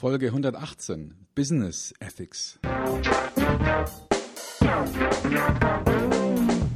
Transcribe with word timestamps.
Folge 0.00 0.28
118 0.28 1.14
Business 1.34 1.92
Ethics. 2.00 2.58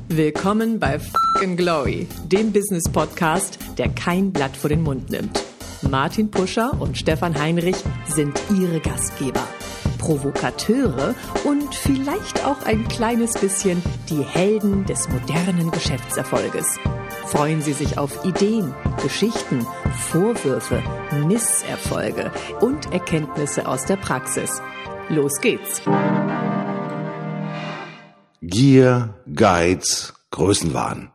Willkommen 0.09 0.79
bei 0.79 0.99
Fucking 0.99 1.57
Glory, 1.57 2.07
dem 2.27 2.53
Business 2.53 2.83
Podcast, 2.93 3.59
der 3.79 3.89
kein 3.89 4.31
Blatt 4.31 4.55
vor 4.55 4.69
den 4.69 4.83
Mund 4.83 5.09
nimmt. 5.09 5.43
Martin 5.89 6.31
Puscher 6.31 6.79
und 6.79 6.99
Stefan 6.99 7.35
Heinrich 7.35 7.77
sind 8.09 8.39
ihre 8.61 8.81
Gastgeber. 8.81 9.49
Provokateure 9.97 11.15
und 11.45 11.75
vielleicht 11.75 12.45
auch 12.45 12.67
ein 12.67 12.87
kleines 12.89 13.39
bisschen 13.41 13.83
die 14.11 14.23
Helden 14.23 14.85
des 14.85 15.09
modernen 15.09 15.71
Geschäftserfolges. 15.71 16.79
Freuen 17.27 17.63
Sie 17.63 17.73
sich 17.73 17.99
auf 17.99 18.25
Ideen, 18.25 18.75
Geschichten, 19.03 19.67
Vorwürfe, 20.11 20.83
Misserfolge 21.27 22.31
und 22.61 22.93
Erkenntnisse 22.93 23.67
aus 23.67 23.87
der 23.87 23.97
Praxis. 23.97 24.61
Los 25.09 25.41
geht's! 25.41 25.83
Gier, 28.41 29.15
Geiz, 29.35 30.15
Größenwahn. 30.31 31.11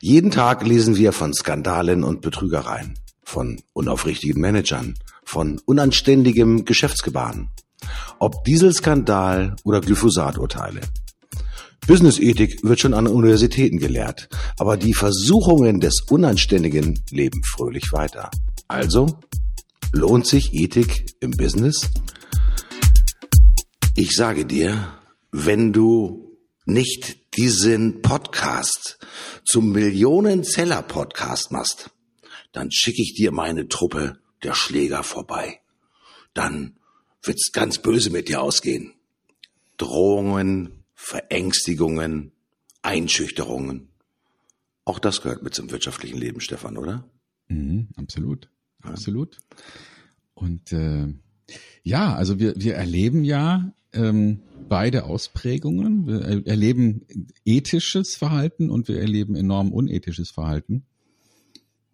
Jeden 0.00 0.30
Tag 0.30 0.66
lesen 0.66 0.96
wir 0.96 1.12
von 1.12 1.34
Skandalen 1.34 2.04
und 2.04 2.20
Betrügereien, 2.22 2.98
von 3.22 3.60
unaufrichtigen 3.74 4.40
Managern, 4.40 4.94
von 5.24 5.60
unanständigem 5.66 6.64
Geschäftsgebaren. 6.64 7.50
Ob 8.18 8.44
Dieselskandal 8.44 9.56
oder 9.62 9.80
Glyphosaturteile. 9.80 10.80
Businessethik 11.88 12.62
wird 12.64 12.80
schon 12.80 12.92
an 12.92 13.06
Universitäten 13.06 13.78
gelehrt, 13.78 14.28
aber 14.58 14.76
die 14.76 14.92
Versuchungen 14.92 15.80
des 15.80 16.02
Unanständigen 16.10 17.02
leben 17.10 17.42
fröhlich 17.42 17.92
weiter. 17.92 18.30
Also, 18.68 19.18
lohnt 19.92 20.26
sich 20.26 20.52
Ethik 20.52 21.06
im 21.20 21.30
Business? 21.30 21.88
Ich 23.96 24.14
sage 24.14 24.44
dir, 24.44 24.98
wenn 25.32 25.72
du 25.72 26.36
nicht 26.66 27.34
diesen 27.38 28.02
Podcast 28.02 28.98
zum 29.46 29.72
Millionenzeller-Podcast 29.72 31.52
machst, 31.52 31.88
dann 32.52 32.70
schicke 32.70 33.00
ich 33.00 33.14
dir 33.14 33.32
meine 33.32 33.66
Truppe 33.66 34.18
der 34.42 34.52
Schläger 34.52 35.02
vorbei. 35.04 35.60
Dann 36.34 36.76
wird's 37.22 37.50
ganz 37.50 37.78
böse 37.78 38.10
mit 38.10 38.28
dir 38.28 38.42
ausgehen. 38.42 38.92
Drohungen, 39.78 40.77
Verängstigungen, 41.08 42.32
Einschüchterungen. 42.82 43.88
Auch 44.84 44.98
das 44.98 45.22
gehört 45.22 45.42
mit 45.42 45.54
zum 45.54 45.70
wirtschaftlichen 45.70 46.18
Leben, 46.18 46.42
Stefan, 46.42 46.76
oder? 46.76 47.08
Mhm, 47.48 47.88
absolut, 47.96 48.50
absolut. 48.82 49.38
Und 50.34 50.70
äh, 50.70 51.06
ja, 51.82 52.14
also 52.14 52.38
wir, 52.38 52.56
wir 52.56 52.74
erleben 52.74 53.24
ja 53.24 53.72
ähm, 53.94 54.42
beide 54.68 55.04
Ausprägungen. 55.04 56.06
Wir 56.06 56.46
erleben 56.46 57.06
ethisches 57.46 58.14
Verhalten 58.14 58.68
und 58.68 58.86
wir 58.88 59.00
erleben 59.00 59.34
enorm 59.34 59.72
unethisches 59.72 60.30
Verhalten. 60.30 60.84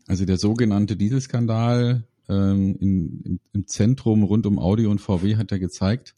Also 0.09 0.25
der 0.25 0.39
sogenannte 0.39 0.97
Dieselskandal 0.97 2.03
ähm, 2.29 2.77
in, 2.81 3.21
im, 3.21 3.41
im 3.53 3.67
Zentrum 3.69 4.25
rund 4.25 4.45
um 4.45 4.59
Audi 4.59 4.87
und 4.87 5.01
VW 5.01 5.37
hat 5.37 5.53
ja 5.53 5.59
gezeigt, 5.59 6.17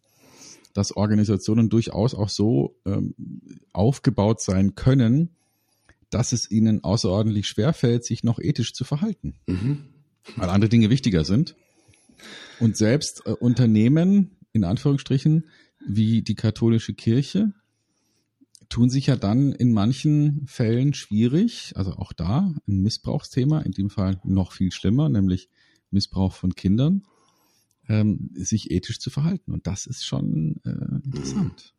dass 0.76 0.92
Organisationen 0.94 1.70
durchaus 1.70 2.14
auch 2.14 2.28
so 2.28 2.76
ähm, 2.84 3.14
aufgebaut 3.72 4.42
sein 4.42 4.74
können, 4.74 5.30
dass 6.10 6.32
es 6.32 6.50
ihnen 6.50 6.84
außerordentlich 6.84 7.46
schwerfällt, 7.48 8.04
sich 8.04 8.24
noch 8.24 8.38
ethisch 8.38 8.74
zu 8.74 8.84
verhalten, 8.84 9.36
mhm. 9.46 9.84
weil 10.36 10.50
andere 10.50 10.68
Dinge 10.68 10.90
wichtiger 10.90 11.24
sind. 11.24 11.56
Und 12.60 12.76
selbst 12.76 13.22
äh, 13.24 13.30
Unternehmen, 13.30 14.36
in 14.52 14.64
Anführungsstrichen, 14.64 15.46
wie 15.86 16.20
die 16.20 16.34
katholische 16.34 16.92
Kirche, 16.92 17.54
tun 18.68 18.90
sich 18.90 19.06
ja 19.06 19.16
dann 19.16 19.52
in 19.52 19.72
manchen 19.72 20.46
Fällen 20.46 20.92
schwierig, 20.92 21.72
also 21.74 21.92
auch 21.92 22.12
da 22.12 22.52
ein 22.68 22.82
Missbrauchsthema, 22.82 23.60
in 23.60 23.72
dem 23.72 23.88
Fall 23.88 24.20
noch 24.24 24.52
viel 24.52 24.72
schlimmer, 24.72 25.08
nämlich 25.08 25.48
Missbrauch 25.90 26.34
von 26.34 26.54
Kindern, 26.54 27.02
ähm, 27.88 28.30
sich 28.34 28.70
ethisch 28.70 28.98
zu 28.98 29.10
verhalten. 29.10 29.52
Und 29.52 29.66
das 29.66 29.86
ist 29.86 30.04
schon 30.04 30.60
äh, 30.64 31.06
interessant. 31.06 31.74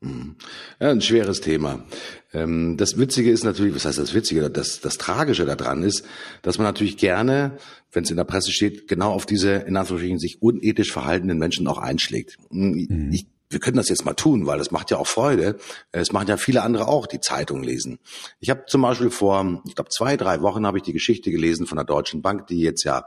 Ja, 0.79 0.91
ein 0.91 1.01
schweres 1.01 1.41
Thema. 1.41 1.85
Ähm, 2.33 2.77
das 2.77 2.97
Witzige 2.97 3.31
ist 3.31 3.43
natürlich, 3.43 3.75
was 3.75 3.85
heißt 3.85 3.99
das 3.99 4.13
Witzige? 4.13 4.49
Das, 4.49 4.79
das 4.79 4.97
Tragische 4.97 5.45
daran 5.45 5.83
ist, 5.83 6.05
dass 6.41 6.57
man 6.57 6.65
natürlich 6.65 6.97
gerne, 6.97 7.57
wenn 7.91 8.03
es 8.03 8.11
in 8.11 8.17
der 8.17 8.23
Presse 8.23 8.51
steht, 8.51 8.87
genau 8.87 9.11
auf 9.11 9.25
diese, 9.25 9.53
in 9.53 9.75
Anführungsstrichen, 9.75 10.19
sich 10.19 10.41
unethisch 10.41 10.91
verhaltenen 10.91 11.37
Menschen 11.37 11.67
auch 11.67 11.77
einschlägt. 11.77 12.37
Mhm. 12.49 13.11
Ich 13.11 13.27
wir 13.49 13.59
können 13.59 13.77
das 13.77 13.89
jetzt 13.89 14.05
mal 14.05 14.13
tun, 14.13 14.45
weil 14.45 14.57
das 14.57 14.71
macht 14.71 14.91
ja 14.91 14.97
auch 14.97 15.07
Freude. 15.07 15.57
Es 15.91 16.11
machen 16.11 16.27
ja 16.27 16.37
viele 16.37 16.63
andere 16.63 16.87
auch, 16.87 17.07
die 17.07 17.21
Zeitung 17.21 17.63
lesen. 17.63 17.99
Ich 18.39 18.49
habe 18.49 18.65
zum 18.67 18.81
Beispiel 18.81 19.09
vor, 19.09 19.61
ich 19.65 19.75
glaube, 19.75 19.89
zwei, 19.89 20.17
drei 20.17 20.41
Wochen 20.41 20.65
habe 20.65 20.77
ich 20.77 20.83
die 20.83 20.93
Geschichte 20.93 21.31
gelesen 21.31 21.65
von 21.65 21.77
der 21.77 21.85
Deutschen 21.85 22.21
Bank, 22.21 22.47
die 22.47 22.59
jetzt 22.59 22.83
ja 22.83 23.05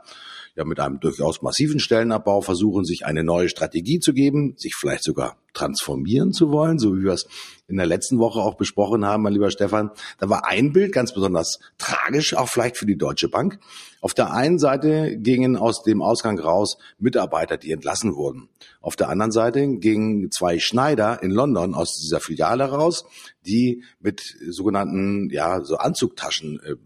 ja 0.56 0.64
mit 0.64 0.80
einem 0.80 1.00
durchaus 1.00 1.42
massiven 1.42 1.80
Stellenabbau 1.80 2.40
versuchen, 2.40 2.84
sich 2.84 3.06
eine 3.06 3.24
neue 3.24 3.48
Strategie 3.48 4.00
zu 4.00 4.12
geben, 4.12 4.54
sich 4.56 4.74
vielleicht 4.74 5.04
sogar 5.04 5.36
transformieren 5.52 6.32
zu 6.32 6.50
wollen, 6.50 6.78
so 6.78 6.96
wie 6.96 7.02
wir 7.02 7.12
es 7.12 7.26
in 7.66 7.76
der 7.76 7.86
letzten 7.86 8.18
Woche 8.18 8.40
auch 8.40 8.56
besprochen 8.56 9.04
haben, 9.04 9.22
mein 9.22 9.32
lieber 9.32 9.50
Stefan. 9.50 9.90
Da 10.18 10.28
war 10.28 10.46
ein 10.46 10.72
Bild 10.72 10.92
ganz 10.92 11.12
besonders 11.12 11.58
tragisch, 11.78 12.34
auch 12.34 12.48
vielleicht 12.48 12.76
für 12.76 12.86
die 12.86 12.96
Deutsche 12.96 13.28
Bank. 13.28 13.58
Auf 14.00 14.14
der 14.14 14.32
einen 14.32 14.58
Seite 14.58 15.16
gingen 15.16 15.56
aus 15.56 15.82
dem 15.82 16.02
Ausgang 16.02 16.38
raus 16.38 16.78
Mitarbeiter, 16.98 17.56
die 17.56 17.72
entlassen 17.72 18.14
wurden. 18.14 18.48
Auf 18.80 18.96
der 18.96 19.08
anderen 19.08 19.32
Seite 19.32 19.66
gingen 19.78 20.30
zwei 20.30 20.58
Schneider 20.58 21.22
in 21.22 21.30
London 21.30 21.74
aus 21.74 22.00
dieser 22.00 22.20
Filiale 22.20 22.64
raus, 22.64 23.04
die 23.46 23.82
mit 24.00 24.36
sogenannten 24.48 25.28
ja 25.30 25.62
so 25.62 25.76
Anzugtaschen 25.76 26.60
äh, 26.64 26.76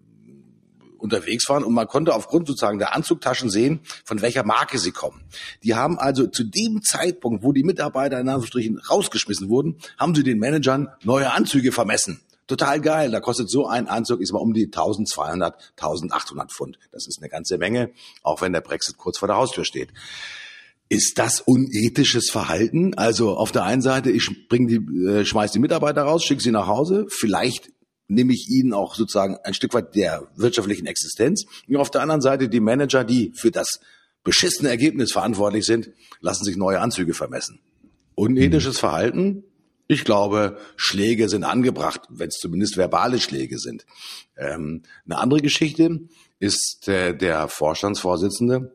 unterwegs 1.05 1.49
waren 1.49 1.63
und 1.63 1.73
man 1.73 1.87
konnte 1.87 2.15
aufgrund 2.15 2.49
sozusagen 2.49 2.79
der 2.79 2.95
Anzugtaschen 2.95 3.51
sehen, 3.51 3.81
von 4.05 4.23
welcher 4.23 4.45
Marke 4.45 4.79
sie 4.79 4.91
kommen. 4.91 5.23
Die 5.63 5.75
haben 5.75 5.99
also 5.99 6.27
zu 6.27 6.43
dem 6.43 6.83
Zeitpunkt, 6.83 7.45
wo 7.45 7.53
die 7.53 7.63
Mitarbeiter 7.63 8.19
in 8.19 8.29
Anführungsstrichen 8.29 8.79
rausgeschmissen 8.79 9.49
wurden, 9.49 9.79
haben 9.99 10.15
sie 10.15 10.25
den 10.25 10.39
Managern 10.39 10.89
neue 11.05 11.33
Anzüge 11.33 11.71
vermessen. 11.71 12.21
Total 12.47 12.81
geil. 12.81 13.11
Da 13.11 13.21
kostet 13.21 13.49
so 13.49 13.67
ein 13.67 13.89
Anzug 13.89 14.21
ist 14.21 14.33
mal 14.33 14.39
um 14.39 14.53
die 14.53 14.67
1200, 14.67 15.73
1800 15.77 16.53
Pfund. 16.53 16.79
Das 16.93 17.07
ist 17.07 17.19
eine 17.21 17.31
ganze 17.31 17.57
Menge, 17.57 17.91
auch 18.23 18.43
wenn 18.43 18.53
der 18.53 18.61
Brexit 18.61 18.99
kurz 18.99 19.19
vor 19.19 19.29
der 19.29 19.37
Haustür 19.37 19.65
steht. 19.65 19.91
Ist 20.91 21.19
das 21.19 21.41
unethisches 21.41 22.29
Verhalten? 22.31 22.93
Also 22.95 23.37
auf 23.37 23.53
der 23.53 23.65
einen 23.65 23.81
Seite, 23.81 24.11
ich 24.11 24.49
bring 24.49 24.69
die, 24.69 24.77
äh, 25.07 25.25
schmeiß 25.25 25.53
die 25.53 25.59
Mitarbeiter 25.59 26.03
raus, 26.03 26.23
schicke 26.23 26.43
sie 26.43 26.51
nach 26.51 26.67
Hause. 26.67 27.07
Vielleicht 27.09 27.71
nehme 28.09 28.33
ich 28.33 28.49
ihnen 28.49 28.73
auch 28.73 28.95
sozusagen 28.95 29.37
ein 29.45 29.55
Stück 29.55 29.75
weit 29.75 29.95
der 29.95 30.29
wirtschaftlichen 30.37 30.87
Existenz. 30.87 31.45
Und 31.67 31.77
auf 31.77 31.91
der 31.91 32.03
anderen 32.03 32.21
Seite 32.21 32.49
die 32.49 32.61
Manager, 32.61 33.05
die 33.05 33.33
für 33.35 33.51
das 33.51 33.81
beschissene 34.23 34.71
Ergebnis 34.71 35.13
verantwortlich 35.13 35.65
sind, 35.67 35.91
lassen 36.21 36.45
sich 36.45 36.57
neue 36.57 36.81
Anzüge 36.81 37.15
vermessen. 37.15 37.61
Unethisches 38.15 38.77
mhm. 38.77 38.81
Verhalten? 38.81 39.45
Ich 39.87 40.05
glaube, 40.05 40.59
Schläge 40.77 41.29
sind 41.29 41.45
angebracht, 41.45 42.03
wenn 42.09 42.29
es 42.29 42.39
zumindest 42.39 42.77
verbale 42.77 43.21
Schläge 43.21 43.59
sind. 43.59 43.85
Ähm, 44.37 44.83
eine 45.05 45.19
andere 45.19 45.41
Geschichte 45.41 46.01
ist 46.39 46.89
äh, 46.89 47.15
der 47.15 47.49
Vorstandsvorsitzende 47.49 48.75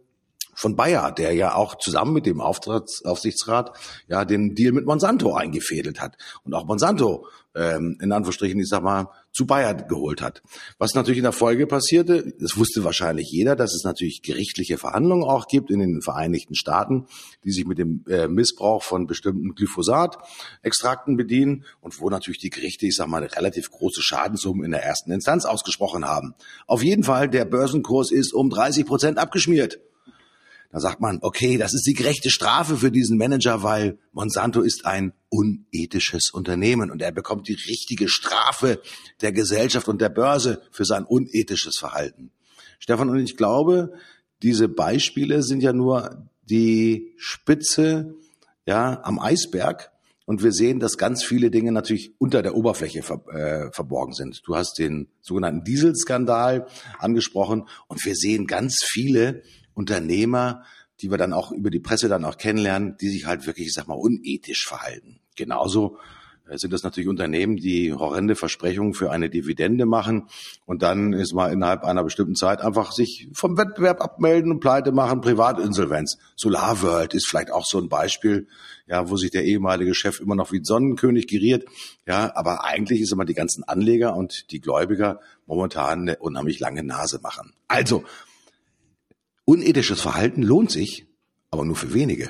von 0.54 0.76
Bayer, 0.76 1.12
der 1.12 1.34
ja 1.34 1.56
auch 1.56 1.76
zusammen 1.76 2.14
mit 2.14 2.26
dem 2.26 2.42
Aufsichtsrat 2.42 3.72
ja 4.08 4.26
den 4.26 4.56
Deal 4.56 4.74
mit 4.74 4.86
Monsanto 4.86 5.34
eingefädelt 5.34 6.02
hat 6.02 6.18
und 6.44 6.54
auch 6.54 6.66
Monsanto 6.66 7.26
ähm, 7.56 7.98
in 8.02 8.12
Anführungsstrichen, 8.12 8.60
ich 8.60 8.68
sag 8.68 8.84
mal, 8.84 9.08
zu 9.32 9.46
Bayer 9.46 9.74
geholt 9.74 10.22
hat. 10.22 10.42
Was 10.78 10.94
natürlich 10.96 11.18
in 11.18 11.24
der 11.24 11.32
Folge 11.32 11.68
passierte, 11.68 12.34
das 12.40 12.58
wusste 12.58 12.84
wahrscheinlich 12.84 13.30
jeder, 13.32 13.56
dass 13.56 13.74
es 13.74 13.84
natürlich 13.84 14.22
gerichtliche 14.22 14.78
Verhandlungen 14.78 15.24
auch 15.24 15.48
gibt 15.48 15.72
in 15.72 15.80
den 15.80 16.02
Vereinigten 16.02 16.56
Staaten, 16.56 17.06
die 17.44 17.52
sich 17.52 17.66
mit 17.66 17.78
dem 17.78 18.04
äh, 18.08 18.28
Missbrauch 18.28 18.84
von 18.84 19.08
bestimmten 19.08 19.56
Glyphosat-Extrakten 19.56 21.18
bedienen 21.18 21.66
und 21.82 22.00
wo 22.00 22.10
natürlich 22.10 22.40
die 22.40 22.50
Gerichte, 22.50 22.86
ich 22.86 22.96
sag 22.96 23.08
mal, 23.08 23.24
relativ 23.24 23.70
große 23.72 24.02
Schadenssummen 24.02 24.64
in 24.64 24.72
der 24.72 24.84
ersten 24.84 25.12
Instanz 25.12 25.46
ausgesprochen 25.46 26.06
haben. 26.06 26.36
Auf 26.68 26.84
jeden 26.84 27.04
Fall, 27.04 27.30
der 27.30 27.46
Börsenkurs 27.46 28.12
ist 28.12 28.34
um 28.34 28.50
30 28.50 28.86
Prozent 28.86 29.18
abgeschmiert. 29.18 29.80
Da 30.72 30.80
sagt 30.80 31.02
man, 31.02 31.18
okay, 31.22 31.58
das 31.58 31.74
ist 31.74 31.88
die 31.88 31.94
gerechte 31.94 32.30
Strafe 32.30 32.78
für 32.78 32.92
diesen 32.92 33.18
Manager, 33.18 33.64
weil 33.64 33.98
Monsanto 34.12 34.62
ist 34.62 34.86
ein 34.86 35.14
unethisches 35.30 36.30
Unternehmen 36.32 36.92
und 36.92 37.02
er 37.02 37.12
bekommt 37.12 37.48
die 37.48 37.58
richtige 37.68 38.08
Strafe 38.08 38.80
der 39.22 39.32
Gesellschaft 39.32 39.88
und 39.88 40.00
der 40.00 40.10
Börse 40.10 40.62
für 40.72 40.86
sein 40.86 41.06
unethisches 41.06 41.78
Verhalten. 41.78 42.32
Stefan, 42.78 43.10
und 43.10 43.20
ich 43.20 43.36
glaube, 43.36 43.94
diese 44.44 44.70
Beispiele 44.70 45.42
sind 45.42 45.64
ja 45.64 45.74
nur 45.74 46.30
die 46.44 47.14
Spitze 47.18 48.16
ja, 48.66 49.02
am 49.04 49.20
Eisberg. 49.20 49.92
Und 50.26 50.44
wir 50.44 50.52
sehen, 50.52 50.80
dass 50.80 51.00
ganz 51.00 51.24
viele 51.24 51.50
Dinge 51.50 51.72
natürlich 51.72 52.14
unter 52.20 52.44
der 52.44 52.54
Oberfläche 52.54 53.02
ver, 53.02 53.26
äh, 53.30 53.72
verborgen 53.72 54.14
sind. 54.14 54.44
Du 54.46 54.56
hast 54.56 54.78
den 54.78 55.08
sogenannten 55.22 55.64
Dieselskandal 55.64 56.68
angesprochen 57.00 57.68
und 57.88 58.06
wir 58.06 58.14
sehen 58.14 58.46
ganz 58.46 58.76
viele 58.84 59.42
Unternehmer, 59.80 60.64
die 61.00 61.10
wir 61.10 61.18
dann 61.18 61.32
auch 61.32 61.54
über 61.54 61.70
die 61.70 61.80
Presse 61.80 62.10
dann 62.10 62.26
auch 62.26 62.38
kennenlernen, 62.38 62.98
die 63.00 63.08
sich 63.08 63.26
halt 63.26 63.48
wirklich, 63.48 63.68
ich 63.68 63.74
sag 63.74 63.88
mal, 63.88 63.94
unethisch 63.94 64.68
verhalten. 64.68 65.22
Genauso 65.38 65.98
äh, 66.50 66.58
sind 66.58 66.74
das 66.74 66.84
natürlich 66.84 67.08
Unternehmen, 67.08 67.56
die 67.56 67.94
horrende 67.94 68.36
Versprechungen 68.36 68.94
für 68.94 69.10
eine 69.10 69.30
Dividende 69.30 69.86
machen 69.86 70.28
und 70.66 70.84
dann 70.84 71.14
ist 71.14 71.34
mal 71.34 71.54
innerhalb 71.54 71.86
einer 71.86 72.04
bestimmten 72.04 72.36
Zeit 72.36 72.60
einfach 72.60 72.92
sich 72.92 73.30
vom 73.32 73.58
Wettbewerb 73.58 74.02
abmelden 74.02 74.52
und 74.52 74.60
pleite 74.60 74.92
machen, 74.92 75.22
Privatinsolvenz. 75.22 76.18
SolarWorld 76.36 77.14
ist 77.14 77.30
vielleicht 77.30 77.52
auch 77.52 77.66
so 77.66 77.78
ein 77.78 77.88
Beispiel, 77.88 78.48
ja, 78.86 79.10
wo 79.10 79.16
sich 79.16 79.32
der 79.32 79.46
ehemalige 79.46 79.96
Chef 79.96 80.20
immer 80.20 80.36
noch 80.36 80.52
wie 80.52 80.60
ein 80.60 80.66
Sonnenkönig 80.66 81.28
geriert. 81.28 81.64
Ja, 82.06 82.34
aber 82.36 82.66
eigentlich 82.66 83.00
ist 83.00 83.14
immer 83.14 83.26
die 83.26 83.34
ganzen 83.34 83.64
Anleger 83.64 84.14
und 84.18 84.52
die 84.52 84.60
Gläubiger 84.60 85.22
momentan 85.48 86.02
eine 86.02 86.18
unheimlich 86.18 86.60
lange 86.60 86.84
Nase 86.84 87.22
machen. 87.24 87.54
Also, 87.70 88.04
unethisches 89.50 90.00
Verhalten 90.00 90.44
lohnt 90.44 90.70
sich, 90.70 91.08
aber 91.50 91.66
nur 91.66 91.76
für 91.76 91.96
wenige. 91.96 92.30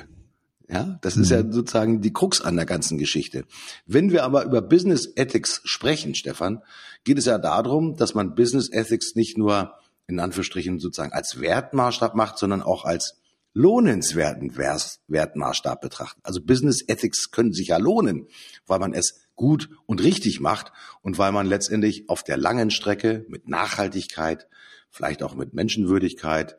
Ja, 0.70 0.98
das 1.02 1.18
ist 1.18 1.30
ja 1.30 1.42
mhm. 1.42 1.52
sozusagen 1.52 2.00
die 2.00 2.14
Krux 2.14 2.40
an 2.40 2.56
der 2.56 2.64
ganzen 2.64 2.96
Geschichte. 2.96 3.44
Wenn 3.84 4.10
wir 4.10 4.24
aber 4.24 4.44
über 4.44 4.62
Business 4.62 5.12
Ethics 5.16 5.60
sprechen, 5.64 6.14
Stefan, 6.14 6.62
geht 7.04 7.18
es 7.18 7.26
ja 7.26 7.36
darum, 7.36 7.94
dass 7.96 8.14
man 8.14 8.34
Business 8.34 8.70
Ethics 8.70 9.16
nicht 9.16 9.36
nur 9.36 9.74
in 10.06 10.18
Anführungsstrichen 10.18 10.78
sozusagen 10.78 11.12
als 11.12 11.40
Wertmaßstab 11.40 12.14
macht, 12.14 12.38
sondern 12.38 12.62
auch 12.62 12.86
als 12.86 13.20
lohnenswerten 13.52 14.56
Wertmaßstab 14.56 15.80
betrachtet. 15.82 16.24
Also 16.24 16.40
Business 16.40 16.82
Ethics 16.86 17.32
können 17.32 17.52
sich 17.52 17.68
ja 17.68 17.76
lohnen, 17.76 18.28
weil 18.66 18.78
man 18.78 18.94
es 18.94 19.26
gut 19.34 19.68
und 19.84 20.02
richtig 20.02 20.40
macht 20.40 20.72
und 21.02 21.18
weil 21.18 21.32
man 21.32 21.46
letztendlich 21.46 22.08
auf 22.08 22.22
der 22.22 22.38
langen 22.38 22.70
Strecke 22.70 23.26
mit 23.28 23.46
Nachhaltigkeit, 23.46 24.46
vielleicht 24.88 25.22
auch 25.22 25.34
mit 25.34 25.52
Menschenwürdigkeit, 25.52 26.56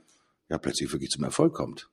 ja 0.51 0.57
plötzlich 0.57 0.91
wirklich 0.91 1.09
zum 1.09 1.23
Erfolg 1.23 1.53
kommt. 1.53 1.89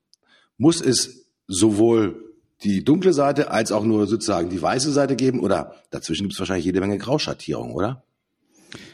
Muss 0.58 0.80
es 0.80 1.30
sowohl 1.46 2.34
die 2.64 2.84
dunkle 2.84 3.12
Seite 3.12 3.52
als 3.52 3.70
auch 3.70 3.84
nur 3.84 4.08
sozusagen 4.08 4.50
die 4.50 4.60
weiße 4.60 4.92
Seite 4.92 5.14
geben 5.14 5.40
oder 5.40 5.76
dazwischen 5.90 6.24
gibt 6.24 6.34
es 6.34 6.40
wahrscheinlich 6.40 6.66
jede 6.66 6.80
Menge 6.80 6.98
Grauschattierung, 6.98 7.72
oder? 7.72 8.04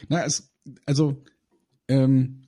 Na, 0.07 0.23
es, 0.23 0.53
also 0.85 1.23
ähm, 1.87 2.43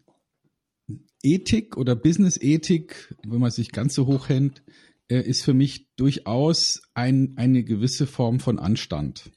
Ethik 1.23 1.75
oder 1.75 1.95
Business-Ethik, 1.95 3.15
wenn 3.25 3.41
man 3.41 3.49
sich 3.49 3.71
ganz 3.71 3.95
so 3.95 4.05
hoch 4.05 4.29
hängt, 4.29 4.61
äh, 5.09 5.19
ist 5.19 5.43
für 5.43 5.55
mich 5.55 5.87
durchaus 5.95 6.83
ein, 6.93 7.33
eine 7.35 7.63
gewisse 7.63 8.05
Form 8.05 8.39
von 8.39 8.59
Anstand. 8.59 9.31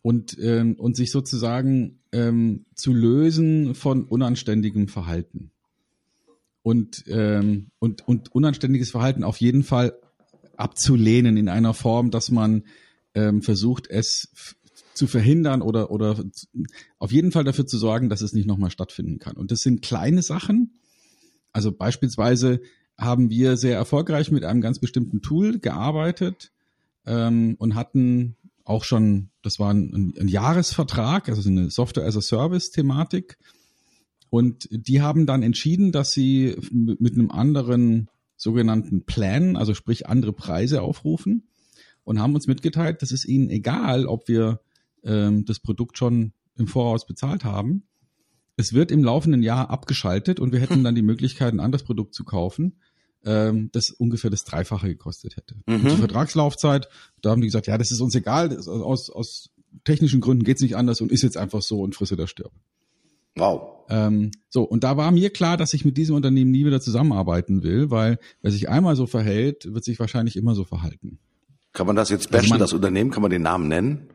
Und, 0.00 0.36
ähm, 0.40 0.74
und 0.76 0.96
sich 0.96 1.12
sozusagen 1.12 2.00
ähm, 2.10 2.64
zu 2.74 2.92
lösen 2.92 3.74
von 3.76 4.04
unanständigem 4.04 4.88
Verhalten 4.88 5.51
und, 6.62 7.04
ähm, 7.08 7.70
und, 7.78 8.06
und 8.06 8.32
unanständiges 8.34 8.90
Verhalten 8.90 9.24
auf 9.24 9.38
jeden 9.38 9.64
Fall 9.64 9.98
abzulehnen 10.56 11.36
in 11.36 11.48
einer 11.48 11.74
Form, 11.74 12.10
dass 12.10 12.30
man 12.30 12.64
ähm, 13.14 13.42
versucht, 13.42 13.88
es 13.90 14.28
zu 14.94 15.06
verhindern 15.06 15.62
oder, 15.62 15.90
oder 15.90 16.22
auf 16.98 17.12
jeden 17.12 17.32
Fall 17.32 17.44
dafür 17.44 17.66
zu 17.66 17.78
sorgen, 17.78 18.08
dass 18.08 18.20
es 18.20 18.32
nicht 18.32 18.46
nochmal 18.46 18.70
stattfinden 18.70 19.18
kann. 19.18 19.36
Und 19.36 19.50
das 19.50 19.60
sind 19.60 19.82
kleine 19.82 20.22
Sachen. 20.22 20.78
Also 21.52 21.72
beispielsweise 21.72 22.60
haben 22.98 23.30
wir 23.30 23.56
sehr 23.56 23.76
erfolgreich 23.76 24.30
mit 24.30 24.44
einem 24.44 24.60
ganz 24.60 24.78
bestimmten 24.78 25.22
Tool 25.22 25.58
gearbeitet 25.58 26.52
ähm, 27.06 27.56
und 27.58 27.74
hatten 27.74 28.36
auch 28.64 28.84
schon, 28.84 29.30
das 29.42 29.58
war 29.58 29.72
ein, 29.72 30.14
ein 30.18 30.28
Jahresvertrag, 30.28 31.28
also 31.28 31.48
eine 31.48 31.70
Software 31.70 32.06
as 32.06 32.16
a 32.16 32.20
Service 32.20 32.70
und 34.32 34.66
die 34.70 35.02
haben 35.02 35.26
dann 35.26 35.42
entschieden, 35.42 35.92
dass 35.92 36.12
sie 36.12 36.56
mit 36.70 37.12
einem 37.12 37.30
anderen 37.30 38.08
sogenannten 38.34 39.04
Plan, 39.04 39.56
also 39.56 39.74
sprich 39.74 40.08
andere 40.08 40.32
Preise 40.32 40.80
aufrufen 40.80 41.48
und 42.02 42.18
haben 42.18 42.34
uns 42.34 42.46
mitgeteilt, 42.46 43.02
das 43.02 43.12
ist 43.12 43.26
ihnen 43.26 43.50
egal, 43.50 44.06
ob 44.06 44.28
wir 44.28 44.62
ähm, 45.04 45.44
das 45.44 45.60
Produkt 45.60 45.98
schon 45.98 46.32
im 46.56 46.66
Voraus 46.66 47.04
bezahlt 47.04 47.44
haben. 47.44 47.82
Es 48.56 48.72
wird 48.72 48.90
im 48.90 49.04
laufenden 49.04 49.42
Jahr 49.42 49.68
abgeschaltet 49.68 50.40
und 50.40 50.50
wir 50.52 50.60
hätten 50.60 50.82
dann 50.84 50.94
die 50.94 51.02
Möglichkeit, 51.02 51.52
ein 51.52 51.60
anderes 51.60 51.82
Produkt 51.82 52.14
zu 52.14 52.24
kaufen, 52.24 52.78
ähm, 53.26 53.68
das 53.72 53.90
ungefähr 53.90 54.30
das 54.30 54.44
Dreifache 54.44 54.88
gekostet 54.88 55.36
hätte. 55.36 55.56
Mhm. 55.66 55.90
Die 55.90 55.96
Vertragslaufzeit, 55.96 56.88
da 57.20 57.32
haben 57.32 57.42
die 57.42 57.48
gesagt, 57.48 57.66
ja, 57.66 57.76
das 57.76 57.92
ist 57.92 58.00
uns 58.00 58.14
egal, 58.14 58.48
das, 58.48 58.66
aus, 58.66 59.10
aus 59.10 59.50
technischen 59.84 60.22
Gründen 60.22 60.44
geht's 60.44 60.62
nicht 60.62 60.76
anders 60.76 61.02
und 61.02 61.12
ist 61.12 61.20
jetzt 61.20 61.36
einfach 61.36 61.60
so 61.60 61.82
und 61.82 61.94
frisse 61.94 62.16
der 62.16 62.28
stirbt. 62.28 62.56
Wow. 63.36 63.84
Ähm, 63.88 64.30
so, 64.48 64.62
und 64.62 64.84
da 64.84 64.96
war 64.96 65.10
mir 65.10 65.30
klar, 65.30 65.56
dass 65.56 65.74
ich 65.74 65.84
mit 65.84 65.96
diesem 65.96 66.16
Unternehmen 66.16 66.50
nie 66.50 66.64
wieder 66.64 66.80
zusammenarbeiten 66.80 67.62
will, 67.62 67.90
weil 67.90 68.18
wer 68.40 68.50
sich 68.50 68.68
einmal 68.68 68.96
so 68.96 69.06
verhält, 69.06 69.72
wird 69.72 69.84
sich 69.84 69.98
wahrscheinlich 69.98 70.36
immer 70.36 70.54
so 70.54 70.64
verhalten. 70.64 71.18
Kann 71.72 71.86
man 71.86 71.96
das 71.96 72.10
jetzt 72.10 72.30
bashen, 72.30 72.44
also 72.44 72.54
man, 72.54 72.60
das 72.60 72.72
Unternehmen? 72.72 73.10
Kann 73.10 73.22
man 73.22 73.30
den 73.30 73.42
Namen 73.42 73.68
nennen? 73.68 74.08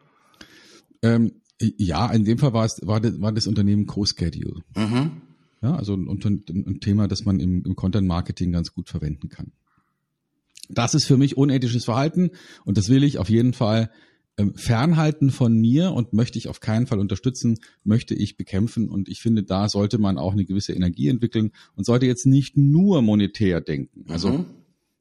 Ähm, 1.02 1.42
ja, 1.60 2.12
in 2.12 2.24
dem 2.24 2.38
Fall 2.38 2.54
war 2.54 2.66
es 2.66 2.80
war 2.84 3.00
das, 3.00 3.20
war 3.20 3.32
das 3.32 3.48
Unternehmen 3.48 3.88
CoSchedule. 3.88 4.62
Mhm. 4.76 5.22
Ja, 5.62 5.76
also 5.76 5.96
ein, 5.96 6.08
ein, 6.08 6.44
ein, 6.50 6.80
Thema, 6.80 7.08
das 7.08 7.26
man 7.26 7.40
im, 7.40 7.64
im 7.66 7.76
Content 7.76 8.08
Marketing 8.08 8.52
ganz 8.52 8.74
gut 8.74 8.90
verwenden 8.90 9.30
kann. 9.30 9.52
Das 10.70 10.94
ist 10.94 11.06
für 11.06 11.18
mich 11.18 11.36
unethisches 11.36 11.86
Verhalten 11.86 12.32
und 12.64 12.78
das 12.78 12.90
will 12.90 13.04
ich 13.04 13.18
auf 13.18 13.30
jeden 13.30 13.54
Fall 13.54 13.90
ähm, 14.38 14.54
fernhalten 14.56 15.32
von 15.32 15.58
mir 15.58 15.94
und 15.94 16.14
möchte 16.14 16.38
ich 16.38 16.48
auf 16.48 16.60
keinen 16.60 16.86
Fall 16.86 17.00
unterstützen, 17.00 17.58
möchte 17.84 18.14
ich 18.14 18.38
bekämpfen. 18.38 18.88
Und 18.88 19.10
ich 19.10 19.22
finde, 19.22 19.44
da 19.44 19.68
sollte 19.68 19.98
man 19.98 20.20
auch 20.20 20.34
eine 20.34 20.46
gewisse 20.46 20.74
Energie 20.74 21.08
entwickeln 21.08 21.52
und 21.76 21.86
sollte 21.86 22.06
jetzt 22.06 22.28
nicht 22.28 22.56
nur 22.56 23.02
monetär 23.02 23.62
denken. 23.62 24.06
Also 24.10 24.30
mhm. 24.30 24.46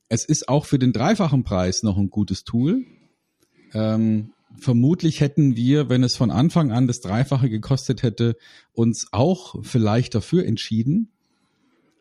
es 0.09 0.25
ist 0.25 0.49
auch 0.49 0.65
für 0.65 0.79
den 0.79 0.93
dreifachen 0.93 1.45
Preis 1.45 1.83
noch 1.83 1.99
ein 1.99 2.09
gutes 2.09 2.45
Tool. 2.45 2.85
Ähm, 3.75 4.31
vermutlich 4.59 5.21
hätten 5.21 5.55
wir, 5.55 5.91
wenn 5.91 6.03
es 6.03 6.17
von 6.17 6.31
Anfang 6.31 6.73
an 6.73 6.87
das 6.87 7.01
Dreifache 7.01 7.51
gekostet 7.51 8.03
hätte, 8.03 8.37
uns 8.73 9.09
auch 9.13 9.63
vielleicht 9.63 10.15
dafür 10.15 10.47
entschieden. 10.47 11.11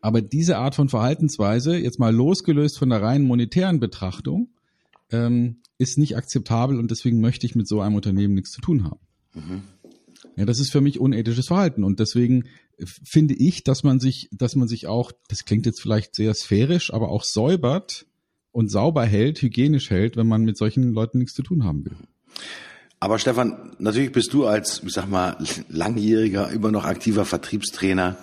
Aber 0.00 0.22
diese 0.22 0.56
Art 0.56 0.74
von 0.74 0.88
Verhaltensweise, 0.88 1.76
jetzt 1.76 1.98
mal 1.98 2.14
losgelöst 2.14 2.78
von 2.78 2.88
der 2.88 3.02
reinen 3.02 3.26
monetären 3.26 3.78
Betrachtung, 3.78 4.48
ähm, 5.10 5.58
ist 5.78 5.98
nicht 5.98 6.16
akzeptabel 6.16 6.78
und 6.78 6.90
deswegen 6.90 7.20
möchte 7.20 7.46
ich 7.46 7.54
mit 7.54 7.68
so 7.68 7.80
einem 7.80 7.94
Unternehmen 7.94 8.34
nichts 8.34 8.50
zu 8.50 8.60
tun 8.60 8.84
haben. 8.84 9.00
Mhm. 9.34 9.62
Ja, 10.36 10.44
das 10.44 10.58
ist 10.58 10.70
für 10.70 10.80
mich 10.80 11.00
unethisches 11.00 11.46
Verhalten 11.46 11.84
und 11.84 12.00
deswegen 12.00 12.44
finde 12.78 13.34
ich, 13.34 13.64
dass 13.64 13.84
man 13.84 14.00
sich, 14.00 14.28
dass 14.32 14.56
man 14.56 14.68
sich 14.68 14.86
auch, 14.86 15.12
das 15.28 15.44
klingt 15.44 15.66
jetzt 15.66 15.80
vielleicht 15.80 16.14
sehr 16.14 16.34
sphärisch, 16.34 16.92
aber 16.92 17.08
auch 17.08 17.24
säubert 17.24 18.06
und 18.52 18.70
sauber 18.70 19.04
hält, 19.04 19.40
hygienisch 19.40 19.90
hält, 19.90 20.16
wenn 20.16 20.26
man 20.26 20.42
mit 20.42 20.58
solchen 20.58 20.92
Leuten 20.92 21.18
nichts 21.18 21.34
zu 21.34 21.42
tun 21.42 21.64
haben 21.64 21.84
will. 21.84 21.96
Aber 22.98 23.18
Stefan, 23.18 23.76
natürlich 23.78 24.12
bist 24.12 24.32
du 24.32 24.46
als, 24.46 24.82
ich 24.84 24.92
sag 24.92 25.08
mal, 25.08 25.36
langjähriger, 25.68 26.50
immer 26.50 26.70
noch 26.70 26.84
aktiver 26.84 27.24
Vertriebstrainer 27.24 28.16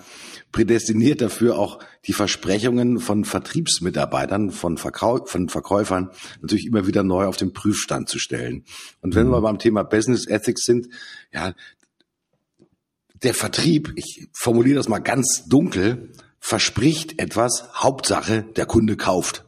prädestiniert 0.54 1.20
dafür, 1.20 1.58
auch 1.58 1.80
die 2.06 2.12
Versprechungen 2.12 3.00
von 3.00 3.24
Vertriebsmitarbeitern, 3.24 4.52
von, 4.52 4.78
Verkau 4.78 5.26
von 5.26 5.48
Verkäufern 5.48 6.10
natürlich 6.40 6.66
immer 6.66 6.86
wieder 6.86 7.02
neu 7.02 7.26
auf 7.26 7.36
den 7.36 7.52
Prüfstand 7.52 8.08
zu 8.08 8.20
stellen. 8.20 8.64
Und 9.00 9.16
wenn 9.16 9.28
wir 9.30 9.40
mhm. 9.40 9.42
beim 9.42 9.58
Thema 9.58 9.82
Business 9.82 10.28
Ethics 10.28 10.62
sind, 10.62 10.86
ja, 11.32 11.54
der 13.24 13.34
Vertrieb, 13.34 13.94
ich 13.96 14.28
formuliere 14.32 14.76
das 14.76 14.88
mal 14.88 15.00
ganz 15.00 15.44
dunkel, 15.48 16.12
verspricht 16.38 17.20
etwas, 17.20 17.68
Hauptsache 17.74 18.44
der 18.54 18.66
Kunde 18.66 18.96
kauft. 18.96 19.44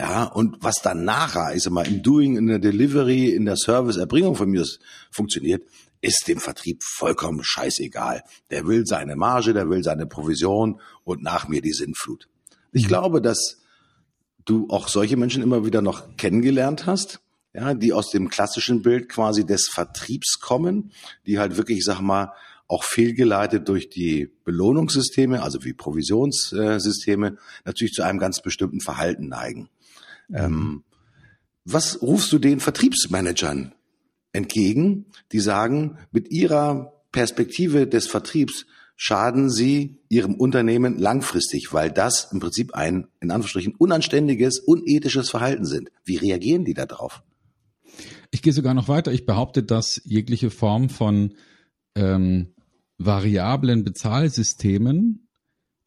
Ja, 0.00 0.24
und 0.24 0.56
was 0.62 0.76
dann 0.82 1.04
nachher, 1.04 1.54
ich 1.54 1.62
sag 1.62 1.74
mal, 1.74 1.86
im 1.86 2.02
Doing, 2.02 2.38
in 2.38 2.46
der 2.46 2.58
Delivery, 2.58 3.34
in 3.34 3.44
der 3.44 3.56
Serviceerbringung 3.56 4.34
von 4.34 4.48
mir 4.48 4.64
funktioniert, 5.10 5.62
ist 6.00 6.24
dem 6.26 6.40
Vertrieb 6.40 6.82
vollkommen 6.82 7.44
scheißegal. 7.44 8.22
Der 8.50 8.66
will 8.66 8.86
seine 8.86 9.14
Marge, 9.14 9.52
der 9.52 9.68
will 9.68 9.84
seine 9.84 10.06
Provision 10.06 10.80
und 11.04 11.22
nach 11.22 11.48
mir 11.48 11.60
die 11.60 11.74
Sinnflut. 11.74 12.28
Ich 12.72 12.84
mhm. 12.84 12.88
glaube, 12.88 13.20
dass 13.20 13.58
du 14.46 14.68
auch 14.70 14.88
solche 14.88 15.18
Menschen 15.18 15.42
immer 15.42 15.66
wieder 15.66 15.82
noch 15.82 16.16
kennengelernt 16.16 16.86
hast, 16.86 17.20
ja, 17.52 17.74
die 17.74 17.92
aus 17.92 18.10
dem 18.10 18.30
klassischen 18.30 18.80
Bild 18.80 19.10
quasi 19.10 19.44
des 19.44 19.68
Vertriebs 19.68 20.40
kommen, 20.40 20.92
die 21.26 21.38
halt 21.38 21.58
wirklich, 21.58 21.80
ich 21.80 21.84
sag 21.84 22.00
mal, 22.00 22.32
auch 22.68 22.84
fehlgeleitet 22.84 23.68
durch 23.68 23.90
die 23.90 24.32
Belohnungssysteme, 24.46 25.42
also 25.42 25.62
wie 25.62 25.74
Provisionssysteme, 25.74 27.36
natürlich 27.66 27.92
zu 27.92 28.02
einem 28.02 28.18
ganz 28.18 28.40
bestimmten 28.40 28.80
Verhalten 28.80 29.28
neigen. 29.28 29.68
Mhm. 30.30 30.36
Ähm, 30.36 30.84
was 31.64 32.00
rufst 32.02 32.32
du 32.32 32.38
den 32.38 32.60
Vertriebsmanagern 32.60 33.74
entgegen, 34.32 35.06
die 35.32 35.40
sagen, 35.40 35.98
mit 36.10 36.30
ihrer 36.30 36.92
Perspektive 37.12 37.86
des 37.86 38.06
Vertriebs 38.06 38.66
schaden 38.96 39.50
sie 39.50 39.98
ihrem 40.08 40.34
Unternehmen 40.34 40.98
langfristig, 40.98 41.72
weil 41.72 41.90
das 41.90 42.32
im 42.32 42.40
Prinzip 42.40 42.74
ein, 42.74 43.08
in 43.20 43.30
Anführungsstrichen, 43.30 43.74
unanständiges, 43.76 44.58
unethisches 44.58 45.30
Verhalten 45.30 45.64
sind. 45.64 45.90
Wie 46.04 46.16
reagieren 46.16 46.64
die 46.64 46.74
darauf? 46.74 47.22
Ich 48.30 48.42
gehe 48.42 48.52
sogar 48.52 48.74
noch 48.74 48.88
weiter. 48.88 49.12
Ich 49.12 49.26
behaupte, 49.26 49.62
dass 49.62 50.00
jegliche 50.04 50.50
Form 50.50 50.90
von 50.90 51.34
ähm, 51.94 52.54
variablen 52.98 53.84
Bezahlsystemen 53.84 55.28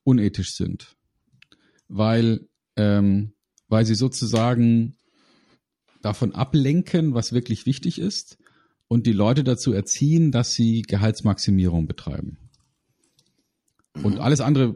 unethisch 0.04 0.56
sind. 0.56 0.96
Weil 1.88 2.48
ähm, 2.76 3.34
weil 3.74 3.88
sie 3.88 3.96
sozusagen 3.96 4.94
davon 6.04 6.36
ablenken, 6.36 7.16
was 7.16 7.34
wirklich 7.34 7.66
wichtig 7.66 8.00
ist 8.00 8.38
und 8.88 9.08
die 9.08 9.14
Leute 9.14 9.44
dazu 9.44 9.74
erziehen, 9.74 10.32
dass 10.32 10.54
sie 10.54 10.84
Gehaltsmaximierung 10.84 11.88
betreiben. 11.88 12.38
Und 14.04 14.20
alles 14.20 14.42
andere 14.42 14.76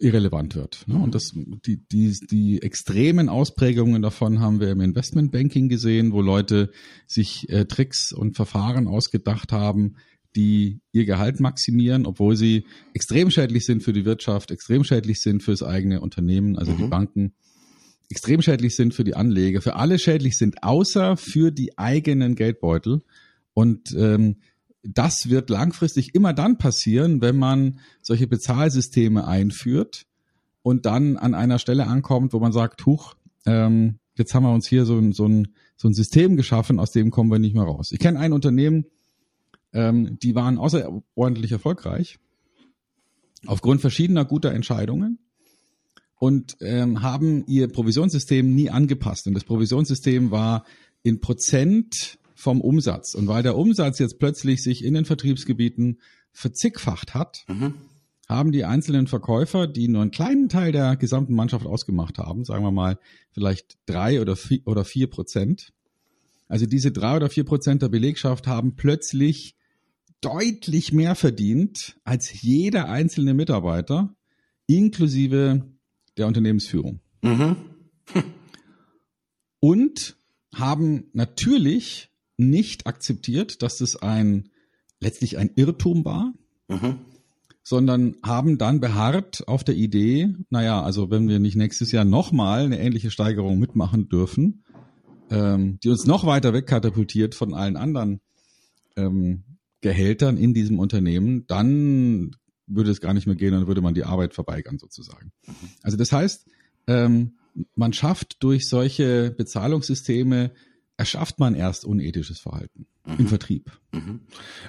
irrelevant 0.00 0.54
wird. 0.54 0.88
Ne? 0.88 0.96
Und 0.96 1.14
das, 1.14 1.34
die, 1.34 1.76
die, 1.92 2.16
die 2.30 2.62
extremen 2.62 3.28
Ausprägungen 3.28 4.00
davon 4.00 4.40
haben 4.40 4.60
wir 4.60 4.70
im 4.70 4.80
Investmentbanking 4.80 5.68
gesehen, 5.68 6.12
wo 6.12 6.22
Leute 6.22 6.70
sich 7.06 7.50
äh, 7.50 7.66
Tricks 7.66 8.12
und 8.14 8.34
Verfahren 8.34 8.88
ausgedacht 8.88 9.52
haben, 9.52 9.96
die 10.36 10.80
ihr 10.92 11.04
Gehalt 11.04 11.38
maximieren, 11.38 12.06
obwohl 12.06 12.34
sie 12.34 12.64
extrem 12.94 13.30
schädlich 13.30 13.66
sind 13.66 13.82
für 13.82 13.92
die 13.92 14.06
Wirtschaft, 14.06 14.50
extrem 14.50 14.84
schädlich 14.84 15.20
sind 15.20 15.42
fürs 15.42 15.62
eigene 15.62 16.00
Unternehmen, 16.00 16.56
also 16.56 16.72
mhm. 16.72 16.78
die 16.78 16.86
Banken, 16.86 17.34
extrem 18.10 18.42
schädlich 18.42 18.74
sind 18.74 18.94
für 18.94 19.04
die 19.04 19.14
Anleger, 19.14 19.60
für 19.60 19.76
alle 19.76 19.98
schädlich 19.98 20.38
sind, 20.38 20.62
außer 20.62 21.16
für 21.16 21.50
die 21.50 21.78
eigenen 21.78 22.34
Geldbeutel. 22.34 23.02
Und 23.54 23.94
ähm, 23.96 24.36
das 24.82 25.28
wird 25.28 25.50
langfristig 25.50 26.14
immer 26.14 26.32
dann 26.32 26.58
passieren, 26.58 27.20
wenn 27.20 27.36
man 27.36 27.80
solche 28.00 28.26
Bezahlsysteme 28.26 29.26
einführt 29.26 30.06
und 30.62 30.86
dann 30.86 31.16
an 31.16 31.34
einer 31.34 31.58
Stelle 31.58 31.86
ankommt, 31.86 32.32
wo 32.32 32.38
man 32.38 32.52
sagt, 32.52 32.86
huch, 32.86 33.14
ähm, 33.44 33.98
jetzt 34.14 34.34
haben 34.34 34.44
wir 34.44 34.52
uns 34.52 34.66
hier 34.66 34.84
so 34.84 34.98
ein, 34.98 35.12
so, 35.12 35.26
ein, 35.26 35.48
so 35.76 35.88
ein 35.88 35.94
System 35.94 36.36
geschaffen, 36.36 36.78
aus 36.78 36.92
dem 36.92 37.10
kommen 37.10 37.30
wir 37.30 37.38
nicht 37.38 37.54
mehr 37.54 37.64
raus. 37.64 37.92
Ich 37.92 37.98
kenne 37.98 38.18
ein 38.18 38.32
Unternehmen, 38.32 38.86
ähm, 39.72 40.18
die 40.22 40.34
waren 40.34 40.58
außerordentlich 40.58 41.52
erfolgreich 41.52 42.18
aufgrund 43.46 43.80
verschiedener 43.80 44.24
guter 44.24 44.52
Entscheidungen 44.52 45.18
und 46.18 46.56
ähm, 46.60 47.02
haben 47.02 47.44
ihr 47.46 47.68
Provisionssystem 47.68 48.54
nie 48.54 48.70
angepasst. 48.70 49.26
Und 49.26 49.34
das 49.34 49.44
Provisionssystem 49.44 50.30
war 50.30 50.64
in 51.02 51.20
Prozent 51.20 52.18
vom 52.34 52.60
Umsatz. 52.60 53.14
Und 53.14 53.28
weil 53.28 53.42
der 53.42 53.56
Umsatz 53.56 53.98
jetzt 53.98 54.18
plötzlich 54.18 54.62
sich 54.62 54.84
in 54.84 54.94
den 54.94 55.04
Vertriebsgebieten 55.04 56.00
verzigfacht 56.32 57.14
hat, 57.14 57.44
mhm. 57.48 57.74
haben 58.28 58.52
die 58.52 58.64
einzelnen 58.64 59.06
Verkäufer, 59.06 59.66
die 59.66 59.88
nur 59.88 60.02
einen 60.02 60.10
kleinen 60.10 60.48
Teil 60.48 60.72
der 60.72 60.96
gesamten 60.96 61.34
Mannschaft 61.34 61.66
ausgemacht 61.66 62.18
haben, 62.18 62.44
sagen 62.44 62.64
wir 62.64 62.72
mal 62.72 62.98
vielleicht 63.32 63.78
drei 63.86 64.20
oder 64.20 64.36
vier, 64.36 64.60
oder 64.66 64.84
vier 64.84 65.08
Prozent, 65.08 65.72
also 66.48 66.64
diese 66.66 66.90
drei 66.90 67.16
oder 67.16 67.28
vier 67.28 67.44
Prozent 67.44 67.82
der 67.82 67.88
Belegschaft 67.88 68.46
haben 68.46 68.74
plötzlich 68.74 69.54
deutlich 70.20 70.92
mehr 70.92 71.14
verdient 71.14 71.98
als 72.04 72.40
jeder 72.40 72.88
einzelne 72.88 73.34
Mitarbeiter, 73.34 74.14
inklusive 74.66 75.64
der 76.18 76.26
Unternehmensführung. 76.26 77.00
Mhm. 77.22 77.56
Und 79.60 80.16
haben 80.54 81.04
natürlich 81.12 82.10
nicht 82.36 82.86
akzeptiert, 82.86 83.62
dass 83.62 83.78
das 83.78 83.96
ein 83.96 84.50
letztlich 85.00 85.38
ein 85.38 85.50
Irrtum 85.54 86.04
war, 86.04 86.32
mhm. 86.68 86.98
sondern 87.62 88.16
haben 88.22 88.58
dann 88.58 88.80
beharrt 88.80 89.46
auf 89.46 89.64
der 89.64 89.76
Idee, 89.76 90.34
naja, 90.50 90.82
also 90.82 91.10
wenn 91.10 91.28
wir 91.28 91.38
nicht 91.38 91.56
nächstes 91.56 91.92
Jahr 91.92 92.04
nochmal 92.04 92.64
eine 92.64 92.80
ähnliche 92.80 93.10
Steigerung 93.10 93.58
mitmachen 93.58 94.08
dürfen, 94.08 94.64
ähm, 95.30 95.78
die 95.82 95.88
uns 95.88 96.06
noch 96.06 96.24
weiter 96.24 96.52
wegkatapultiert 96.52 97.34
von 97.34 97.54
allen 97.54 97.76
anderen 97.76 98.20
ähm, 98.96 99.44
Gehältern 99.80 100.36
in 100.36 100.54
diesem 100.54 100.78
Unternehmen, 100.78 101.46
dann 101.46 102.32
würde 102.68 102.90
es 102.90 103.00
gar 103.00 103.14
nicht 103.14 103.26
mehr 103.26 103.36
gehen, 103.36 103.52
dann 103.52 103.66
würde 103.66 103.80
man 103.80 103.94
die 103.94 104.04
Arbeit 104.04 104.34
verweigern 104.34 104.78
sozusagen. 104.78 105.32
Mhm. 105.46 105.54
Also 105.82 105.96
das 105.96 106.12
heißt, 106.12 106.46
ähm, 106.86 107.32
man 107.74 107.92
schafft 107.92 108.42
durch 108.42 108.68
solche 108.68 109.30
Bezahlungssysteme 109.30 110.52
erschafft 110.98 111.38
man 111.38 111.54
erst 111.54 111.84
unethisches 111.84 112.40
Verhalten 112.40 112.86
mhm. 113.06 113.16
im 113.18 113.28
Vertrieb. 113.28 113.70
Mhm. 113.92 114.20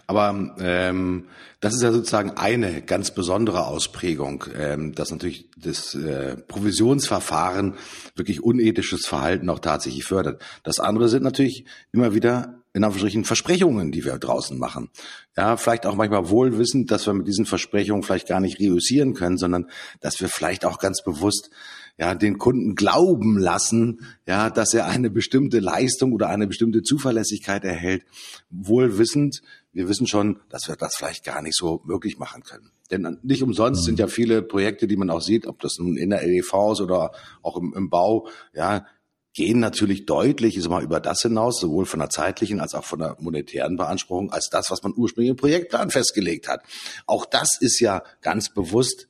Aber 0.07 0.55
ähm, 0.59 1.25
das 1.59 1.74
ist 1.74 1.81
ja 1.81 1.91
sozusagen 1.91 2.31
eine 2.31 2.83
ganz 2.83 3.12
besondere 3.12 3.65
Ausprägung, 3.65 4.45
ähm, 4.55 4.93
dass 4.93 5.12
natürlich 5.12 5.50
das 5.57 5.95
äh, 5.95 6.38
Provisionsverfahren 6.38 7.74
wirklich 8.15 8.43
unethisches 8.43 9.05
Verhalten 9.07 9.50
auch 9.50 9.59
tatsächlich 9.59 10.05
fördert. 10.05 10.41
Das 10.63 10.79
andere 10.79 11.09
sind 11.09 11.24
natürlich 11.24 11.65
immer 11.91 12.13
wieder 12.13 12.59
in 12.74 12.83
Anführungsstrichen 12.83 13.25
Versprechungen, 13.25 13.91
die 13.91 14.05
wir 14.05 14.19
draußen 14.19 14.57
machen. 14.57 14.89
Ja, 15.36 15.57
vielleicht 15.57 15.88
auch 15.88 15.95
manchmal 15.95 16.29
wohlwissend, 16.29 16.91
dass 16.91 17.07
wir 17.07 17.13
mit 17.13 17.27
diesen 17.27 17.48
Versprechungen 17.48 18.03
vielleicht 18.03 18.27
gar 18.27 18.39
nicht 18.39 18.59
reüssieren 18.59 19.15
können, 19.15 19.38
sondern 19.38 19.65
dass 20.01 20.19
wir 20.21 20.29
vielleicht 20.29 20.65
auch 20.65 20.77
ganz 20.77 21.03
bewusst 21.03 21.50
ja, 21.98 22.15
den 22.15 22.38
Kunden 22.38 22.75
glauben 22.75 23.38
lassen, 23.38 24.05
ja, 24.27 24.50
dass 24.50 24.74
er 24.74 24.86
eine 24.86 25.10
bestimmte 25.10 25.60
Leistung 25.60 26.13
oder 26.13 26.29
eine 26.29 26.48
bestimmte 26.48 26.81
Zuverlässigkeit 26.81 27.63
erhält, 27.63 28.03
wohlwissend, 28.50 29.41
wir 29.72 29.88
wissen 29.88 30.08
schon, 30.08 30.39
dass 30.50 30.67
wir 30.67 30.75
das 30.75 30.96
vielleicht 30.96 31.24
gar 31.24 31.41
nicht 31.41 31.55
so 31.55 31.81
möglich 31.86 32.17
machen 32.17 32.43
können. 32.43 32.72
Denn 32.89 33.19
nicht 33.22 33.43
umsonst 33.43 33.84
sind 33.84 34.00
ja 34.00 34.08
viele 34.08 34.41
Projekte, 34.41 34.88
die 34.88 34.98
man 34.98 35.10
auch 35.10 35.22
sieht, 35.22 35.46
ob 35.46 35.60
das 35.60 35.77
nun 35.77 35.96
in 35.96 36.10
der 36.10 36.24
EDV 36.24 36.72
ist 36.72 36.81
oder 36.81 37.12
auch 37.43 37.55
im, 37.58 37.74
im 37.75 37.89
Bau, 37.89 38.27
ja, 38.53 38.86
gehen 39.34 39.60
natürlich 39.60 40.05
deutlich 40.05 40.58
ist 40.58 40.67
mal 40.67 40.84
über 40.84 41.00
das 41.00 41.22
hinaus, 41.22 41.60
sowohl 41.60 41.86
von 41.86 42.00
der 42.00 42.10
zeitlichen 42.10 42.60
als 42.60 42.74
auch 42.74 42.84
von 42.84 43.00
der 43.00 43.15
monetären 43.19 43.77
Beanspruchung, 43.77 44.31
als 44.31 44.50
das, 44.50 44.72
was 44.72 44.84
man 44.84 44.93
ursprünglich 44.96 45.29
im 45.29 45.38
Projektplan 45.38 45.91
festgelegt 45.91 46.48
hat. 46.48 46.62
Auch 47.05 47.25
das 47.25 47.58
ist 47.62 47.79
ja 47.79 48.03
ganz 48.22 48.50
bewusst, 48.50 49.08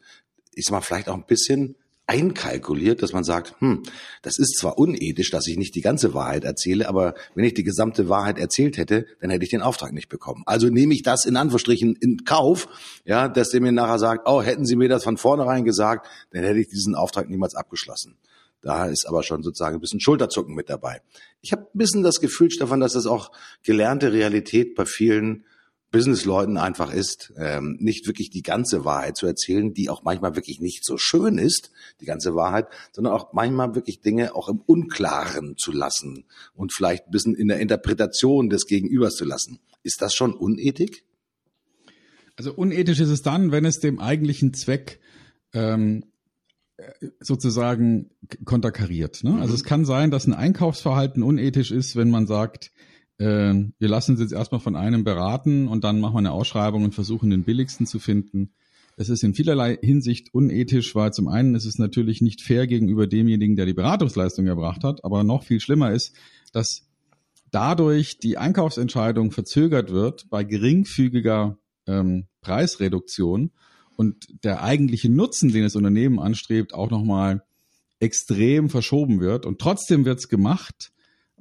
ist 0.54 0.72
mal 0.72 0.82
vielleicht 0.82 1.08
auch 1.10 1.16
ein 1.16 1.26
bisschen 1.26 1.78
einkalkuliert, 2.10 3.04
dass 3.04 3.14
man 3.14 3.24
sagt, 3.24 3.54
hm, 3.60 3.84
das 4.24 4.40
ist 4.40 4.58
zwar 4.58 4.80
unethisch, 4.80 5.30
dass 5.30 5.46
ich 5.46 5.58
nicht 5.58 5.76
die 5.76 5.82
ganze 5.82 6.16
Wahrheit 6.16 6.44
erzähle, 6.44 6.90
aber 6.90 7.14
wenn 7.36 7.46
ich 7.46 7.54
die 7.54 7.64
gesamte 7.64 8.10
Wahrheit 8.10 8.40
erzählt 8.40 8.78
hätte, 8.78 9.06
dann 9.22 9.30
hätte 9.30 9.44
ich 9.46 9.52
den 9.52 9.62
Auftrag 9.62 9.94
nicht 9.94 10.10
bekommen. 10.10 10.42
Also 10.48 10.70
nehme 10.70 10.96
ich 10.96 11.04
das 11.04 11.26
in 11.26 11.38
Anführungsstrichen 11.38 11.96
in 11.96 12.26
Kauf, 12.26 12.68
ja, 13.06 13.28
dass 13.28 13.50
der 13.50 13.62
mir 13.62 13.72
nachher 13.72 14.00
sagt, 14.00 14.28
oh, 14.28 14.42
hätten 14.42 14.66
Sie 14.66 14.76
mir 14.76 14.90
das 14.90 15.04
von 15.04 15.18
vornherein 15.18 15.66
gesagt, 15.66 16.08
dann 16.32 16.44
hätte 16.44 16.60
ich 16.60 16.68
diesen 16.68 16.96
Auftrag 16.96 17.30
niemals 17.30 17.54
abgeschlossen. 17.54 18.18
Da 18.62 18.88
ist 18.88 19.08
aber 19.08 19.22
schon 19.22 19.44
sozusagen 19.44 19.78
ein 19.78 19.82
bisschen 19.82 20.02
Schulterzucken 20.02 20.56
mit 20.56 20.70
dabei. 20.70 21.02
Ich 21.42 21.52
habe 21.52 21.62
ein 21.64 21.78
bisschen 21.78 22.02
das 22.02 22.20
Gefühl, 22.20 22.50
Stefan, 22.50 22.80
dass 22.80 22.94
das 22.94 23.06
auch 23.06 23.32
gelernte 23.64 24.12
Realität 24.12 24.74
bei 24.74 24.86
vielen 24.86 25.46
Businessleuten 25.92 26.58
einfach 26.58 26.94
ist, 26.94 27.34
ähm, 27.38 27.78
nicht 27.80 28.06
wirklich 28.06 28.30
die 28.30 28.44
ganze 28.44 28.86
Wahrheit 28.86 29.18
zu 29.18 29.26
erzählen, 29.26 29.74
die 29.74 29.90
auch 29.90 30.04
manchmal 30.04 30.36
wirklich 30.36 30.60
nicht 30.60 30.86
so 30.86 30.98
schön 30.98 31.38
ist, 31.38 31.72
die 32.00 32.06
ganze 32.06 32.36
Wahrheit, 32.36 32.68
sondern 32.92 33.14
auch 33.14 33.34
manchmal 33.34 33.74
wirklich 33.74 34.02
Dinge 34.02 34.36
auch 34.36 34.50
im 34.50 34.62
Unklaren 34.66 35.58
zu 35.58 35.72
lassen 35.72 36.26
und 36.54 36.74
vielleicht 36.74 37.08
ein 37.08 37.12
bisschen 37.12 37.36
in 37.36 37.48
der 37.48 37.60
Interpretation 37.60 38.50
des 38.50 38.68
Gegenübers 38.68 39.16
zu 39.16 39.26
lassen. 39.26 39.60
Ist 39.82 40.02
das 40.02 40.14
schon 40.14 40.34
Unethik? 40.34 41.06
Also 42.36 42.54
unethisch 42.54 43.00
ist 43.00 43.10
es 43.10 43.22
dann, 43.22 43.52
wenn 43.52 43.66
es 43.66 43.80
dem 43.80 44.00
eigentlichen 44.00 44.54
Zweck 44.54 45.00
ähm, 45.54 46.06
sozusagen 47.20 48.12
konterkariert. 48.46 49.24
Ne? 49.24 49.34
Also 49.34 49.50
mhm. 49.50 49.56
es 49.56 49.64
kann 49.64 49.86
sein, 49.86 50.12
dass 50.12 50.28
ein 50.28 50.34
Einkaufsverhalten 50.34 51.24
unethisch 51.24 51.72
ist, 51.72 51.96
wenn 51.96 52.10
man 52.10 52.28
sagt, 52.28 52.72
äh, 53.20 53.54
wir 53.78 53.88
lassen 53.88 54.12
uns 54.12 54.22
jetzt 54.22 54.34
erstmal 54.34 54.62
von 54.62 54.76
einem 54.76 55.04
beraten 55.04 55.68
und 55.68 55.84
dann 55.84 56.00
machen 56.00 56.16
wir 56.16 56.20
eine 56.20 56.32
Ausschreibung 56.32 56.84
und 56.84 56.96
versuchen 56.96 57.30
den 57.30 57.44
billigsten 57.44 57.86
zu 57.86 58.00
finden. 58.00 58.52
Es 58.98 59.08
ist 59.08 59.24
in 59.24 59.34
vielerlei 59.34 59.78
Hinsicht 59.82 60.34
unethisch, 60.34 60.94
weil 60.96 61.14
zum 61.14 61.28
einen 61.28 61.56
ist 61.56 61.66
es 61.66 61.78
natürlich 61.78 62.22
nicht 62.22 62.42
fair 62.42 62.68
gegenüber 62.68 63.08
demjenigen, 63.08 63.56
der 63.56 63.66
die 63.66 63.74
Beratungsleistung 63.74 64.48
erbracht 64.48 64.84
hat, 64.84 65.06
aber 65.06 65.24
noch 65.24 65.44
viel 65.44 65.60
schlimmer 65.60 65.92
ist, 65.92 66.14
dass 66.52 66.90
dadurch 67.52 68.20
die 68.20 68.38
Einkaufsentscheidung 68.38 69.32
verzögert 69.32 69.92
wird 69.92 70.30
bei 70.30 70.44
geringfügiger 70.44 71.58
ähm, 71.88 72.26
Preisreduktion 72.42 73.52
und 73.96 74.28
der 74.44 74.64
eigentliche 74.64 75.10
Nutzen, 75.10 75.52
den 75.52 75.64
das 75.64 75.76
Unternehmen 75.76 76.20
anstrebt, 76.20 76.74
auch 76.74 76.90
nochmal 76.90 77.44
extrem 78.00 78.70
verschoben 78.70 79.20
wird. 79.20 79.46
Und 79.46 79.60
trotzdem 79.60 80.06
wird 80.06 80.20
es 80.20 80.30
gemacht, 80.30 80.92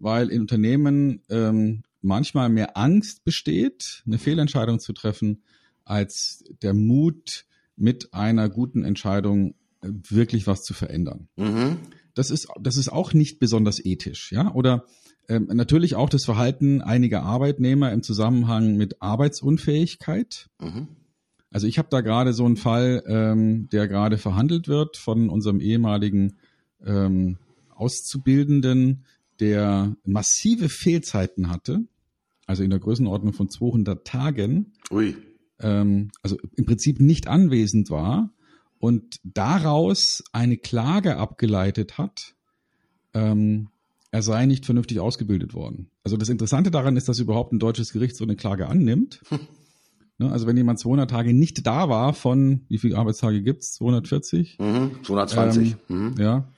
weil 0.00 0.28
in 0.28 0.40
Unternehmen 0.42 1.22
ähm, 1.28 1.82
manchmal 2.00 2.48
mehr 2.48 2.76
Angst 2.76 3.24
besteht, 3.24 4.02
eine 4.06 4.18
Fehlentscheidung 4.18 4.80
zu 4.80 4.92
treffen, 4.92 5.42
als 5.84 6.44
der 6.62 6.74
Mut, 6.74 7.44
mit 7.78 8.12
einer 8.12 8.48
guten 8.48 8.84
Entscheidung 8.84 9.54
äh, 9.82 9.88
wirklich 10.08 10.46
was 10.46 10.62
zu 10.64 10.74
verändern. 10.74 11.28
Mhm. 11.36 11.78
Das 12.14 12.30
ist, 12.30 12.48
das 12.60 12.76
ist 12.76 12.88
auch 12.88 13.12
nicht 13.12 13.38
besonders 13.38 13.84
ethisch, 13.84 14.32
ja. 14.32 14.52
Oder 14.52 14.84
ähm, 15.28 15.48
natürlich 15.52 15.94
auch 15.94 16.08
das 16.08 16.24
Verhalten 16.24 16.80
einiger 16.82 17.22
Arbeitnehmer 17.22 17.92
im 17.92 18.02
Zusammenhang 18.02 18.76
mit 18.76 19.00
Arbeitsunfähigkeit. 19.00 20.48
Mhm. 20.60 20.88
Also 21.50 21.66
ich 21.66 21.78
habe 21.78 21.88
da 21.90 22.00
gerade 22.00 22.32
so 22.32 22.44
einen 22.44 22.56
Fall, 22.56 23.02
ähm, 23.06 23.68
der 23.70 23.88
gerade 23.88 24.18
verhandelt 24.18 24.68
wird 24.68 24.96
von 24.96 25.30
unserem 25.30 25.60
ehemaligen 25.60 26.38
ähm, 26.84 27.38
Auszubildenden, 27.70 29.04
der 29.40 29.96
massive 30.04 30.68
Fehlzeiten 30.68 31.50
hatte, 31.50 31.86
also 32.46 32.62
in 32.62 32.70
der 32.70 32.78
Größenordnung 32.78 33.32
von 33.32 33.50
200 33.50 34.06
Tagen. 34.06 34.72
Ähm, 35.60 36.10
also 36.22 36.36
im 36.56 36.66
Prinzip 36.66 37.00
nicht 37.00 37.26
anwesend 37.28 37.90
war 37.90 38.30
und 38.78 39.20
daraus 39.22 40.22
eine 40.32 40.56
Klage 40.56 41.16
abgeleitet 41.16 41.98
hat, 41.98 42.34
ähm, 43.14 43.68
er 44.10 44.22
sei 44.22 44.46
nicht 44.46 44.64
vernünftig 44.64 45.00
ausgebildet 45.00 45.52
worden. 45.52 45.90
Also 46.02 46.16
das 46.16 46.30
Interessante 46.30 46.70
daran 46.70 46.96
ist, 46.96 47.08
dass 47.08 47.18
überhaupt 47.18 47.52
ein 47.52 47.58
deutsches 47.58 47.92
Gericht 47.92 48.16
so 48.16 48.24
eine 48.24 48.36
Klage 48.36 48.68
annimmt. 48.68 49.20
Ne, 50.20 50.32
also 50.32 50.48
wenn 50.48 50.56
jemand 50.56 50.80
200 50.80 51.08
Tage 51.08 51.32
nicht 51.32 51.64
da 51.64 51.88
war 51.88 52.12
von, 52.12 52.62
wie 52.68 52.78
viele 52.78 52.96
Arbeitstage 52.96 53.40
gibt's? 53.40 53.74
240? 53.74 54.58
Mhm, 54.58 55.04
220. 55.04 55.76
Ähm, 55.88 55.96
mhm. 55.96 56.14
Ja, 56.18 56.48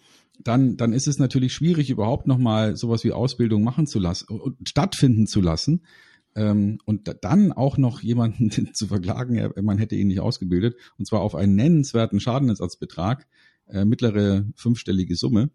dann, 0.44 0.76
dann 0.76 0.92
ist 0.92 1.06
es 1.06 1.18
natürlich 1.18 1.52
schwierig, 1.52 1.90
überhaupt 1.90 2.26
nochmal 2.26 2.76
sowas 2.76 3.04
wie 3.04 3.12
Ausbildung 3.12 3.62
machen 3.62 3.86
zu 3.86 3.98
lassen, 3.98 4.26
stattfinden 4.66 5.26
zu 5.26 5.40
lassen. 5.40 5.82
Ähm, 6.36 6.78
und 6.84 7.12
dann 7.22 7.52
auch 7.52 7.76
noch 7.76 8.00
jemanden 8.00 8.50
zu 8.74 8.86
verklagen, 8.86 9.34
er, 9.34 9.62
man 9.62 9.78
hätte 9.78 9.96
ihn 9.96 10.08
nicht 10.08 10.20
ausgebildet, 10.20 10.76
und 10.96 11.06
zwar 11.06 11.20
auf 11.20 11.34
einen 11.34 11.56
nennenswerten 11.56 12.20
Schadenersatzbetrag, 12.20 13.26
äh, 13.66 13.84
mittlere 13.84 14.46
fünfstellige 14.54 15.16
Summe. 15.16 15.50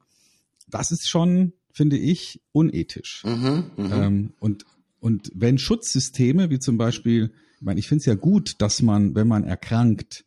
Das 0.67 0.91
ist 0.91 1.07
schon, 1.07 1.53
finde 1.71 1.97
ich, 1.97 2.41
unethisch. 2.51 3.23
Mhm, 3.25 3.63
mh. 3.77 4.05
Ähm, 4.05 4.33
und, 4.39 4.65
und 4.99 5.31
wenn 5.33 5.57
Schutzsysteme, 5.57 6.49
wie 6.49 6.59
zum 6.59 6.77
Beispiel, 6.77 7.31
ich 7.55 7.61
meine, 7.61 7.79
ich 7.79 7.87
finde 7.87 7.99
es 7.99 8.05
ja 8.05 8.15
gut, 8.15 8.55
dass 8.59 8.81
man, 8.81 9.15
wenn 9.15 9.27
man 9.27 9.43
erkrankt, 9.43 10.25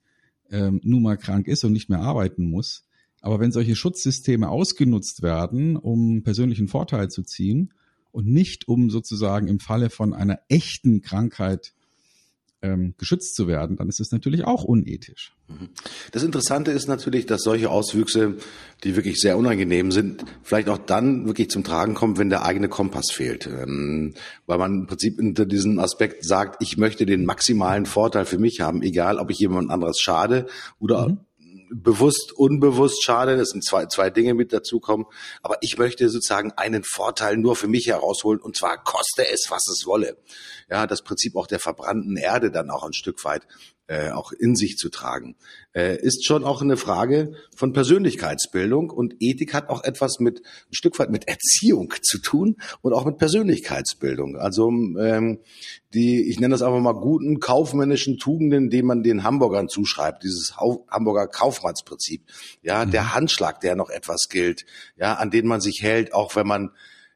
ähm, 0.50 0.80
nun 0.82 1.02
mal 1.02 1.16
krank 1.16 1.46
ist 1.46 1.64
und 1.64 1.72
nicht 1.72 1.90
mehr 1.90 2.00
arbeiten 2.00 2.48
muss. 2.48 2.87
Aber 3.20 3.40
wenn 3.40 3.52
solche 3.52 3.76
Schutzsysteme 3.76 4.48
ausgenutzt 4.48 5.22
werden, 5.22 5.76
um 5.76 6.22
persönlichen 6.22 6.68
Vorteil 6.68 7.08
zu 7.08 7.22
ziehen 7.22 7.72
und 8.12 8.26
nicht 8.26 8.68
um 8.68 8.90
sozusagen 8.90 9.48
im 9.48 9.60
Falle 9.60 9.90
von 9.90 10.14
einer 10.14 10.38
echten 10.48 11.02
Krankheit 11.02 11.72
ähm, 12.60 12.94
geschützt 12.98 13.36
zu 13.36 13.46
werden, 13.46 13.76
dann 13.76 13.88
ist 13.88 14.00
es 14.00 14.10
natürlich 14.10 14.44
auch 14.44 14.64
unethisch. 14.64 15.32
Das 16.10 16.24
Interessante 16.24 16.72
ist 16.72 16.88
natürlich, 16.88 17.24
dass 17.26 17.42
solche 17.42 17.70
Auswüchse, 17.70 18.36
die 18.82 18.96
wirklich 18.96 19.20
sehr 19.20 19.38
unangenehm 19.38 19.92
sind, 19.92 20.24
vielleicht 20.42 20.68
auch 20.68 20.78
dann 20.78 21.26
wirklich 21.26 21.50
zum 21.50 21.62
Tragen 21.62 21.94
kommen, 21.94 22.18
wenn 22.18 22.30
der 22.30 22.44
eigene 22.44 22.68
Kompass 22.68 23.12
fehlt. 23.12 23.46
Ähm, 23.46 24.14
weil 24.46 24.58
man 24.58 24.80
im 24.80 24.86
Prinzip 24.86 25.18
unter 25.18 25.46
diesem 25.46 25.78
Aspekt 25.78 26.24
sagt, 26.24 26.60
ich 26.60 26.76
möchte 26.76 27.06
den 27.06 27.24
maximalen 27.24 27.86
Vorteil 27.86 28.24
für 28.24 28.38
mich 28.38 28.60
haben, 28.60 28.82
egal 28.82 29.18
ob 29.18 29.30
ich 29.30 29.38
jemand 29.38 29.70
anderes 29.70 30.00
schade 30.00 30.46
oder 30.80 31.08
Mhm. 31.08 31.18
Bewusst, 31.70 32.32
unbewusst 32.32 33.02
schade. 33.02 33.36
Das 33.36 33.50
sind 33.50 33.64
zwei, 33.64 33.86
zwei 33.86 34.10
Dinge 34.10 34.34
mit 34.34 34.52
dazukommen. 34.52 35.06
Aber 35.42 35.58
ich 35.60 35.78
möchte 35.78 36.08
sozusagen 36.08 36.52
einen 36.52 36.84
Vorteil 36.84 37.36
nur 37.36 37.56
für 37.56 37.68
mich 37.68 37.86
herausholen 37.86 38.40
und 38.40 38.56
zwar 38.56 38.82
koste 38.82 39.28
es, 39.28 39.46
was 39.48 39.66
es 39.68 39.86
wolle. 39.86 40.16
Ja, 40.70 40.86
das 40.86 41.02
Prinzip 41.02 41.36
auch 41.36 41.46
der 41.46 41.60
verbrannten 41.60 42.16
Erde 42.16 42.50
dann 42.50 42.70
auch 42.70 42.84
ein 42.84 42.92
Stück 42.92 43.24
weit 43.24 43.46
äh, 43.88 44.10
auch 44.10 44.32
in 44.32 44.54
sich 44.54 44.76
zu 44.76 44.90
tragen, 44.90 45.34
äh, 45.74 45.96
ist 45.96 46.24
schon 46.24 46.44
auch 46.44 46.62
eine 46.62 46.76
Frage 46.76 47.32
von 47.56 47.72
Persönlichkeitsbildung 47.72 48.90
und 48.90 49.16
Ethik 49.18 49.54
hat 49.54 49.70
auch 49.70 49.82
etwas 49.82 50.20
mit 50.20 50.40
ein 50.40 50.74
Stück 50.74 50.98
weit 50.98 51.10
mit 51.10 51.26
Erziehung 51.26 51.92
zu 52.02 52.18
tun 52.18 52.56
und 52.82 52.92
auch 52.92 53.06
mit 53.06 53.16
Persönlichkeitsbildung. 53.16 54.36
Also 54.36 54.68
ähm, 54.68 55.40
die, 55.94 56.28
ich 56.28 56.38
nenne 56.38 56.52
das 56.52 56.62
einfach 56.62 56.80
mal 56.80 56.92
guten 56.92 57.40
kaufmännischen 57.40 58.18
Tugenden, 58.18 58.68
die 58.68 58.82
man 58.82 59.02
den 59.02 59.24
Hamburgern 59.24 59.68
zuschreibt, 59.68 60.22
dieses 60.22 60.56
Hamburger 60.56 61.26
Kaufmannsprinzip. 61.26 62.22
Ja, 62.62 62.84
der 62.84 63.14
Handschlag, 63.14 63.60
der 63.60 63.74
noch 63.74 63.88
etwas 63.88 64.28
gilt, 64.28 64.66
ja, 64.96 65.14
an 65.14 65.30
den 65.30 65.46
man 65.46 65.62
sich 65.62 65.82
hält, 65.82 66.12
auch 66.12 66.36
wenn 66.36 66.46
man 66.46 66.70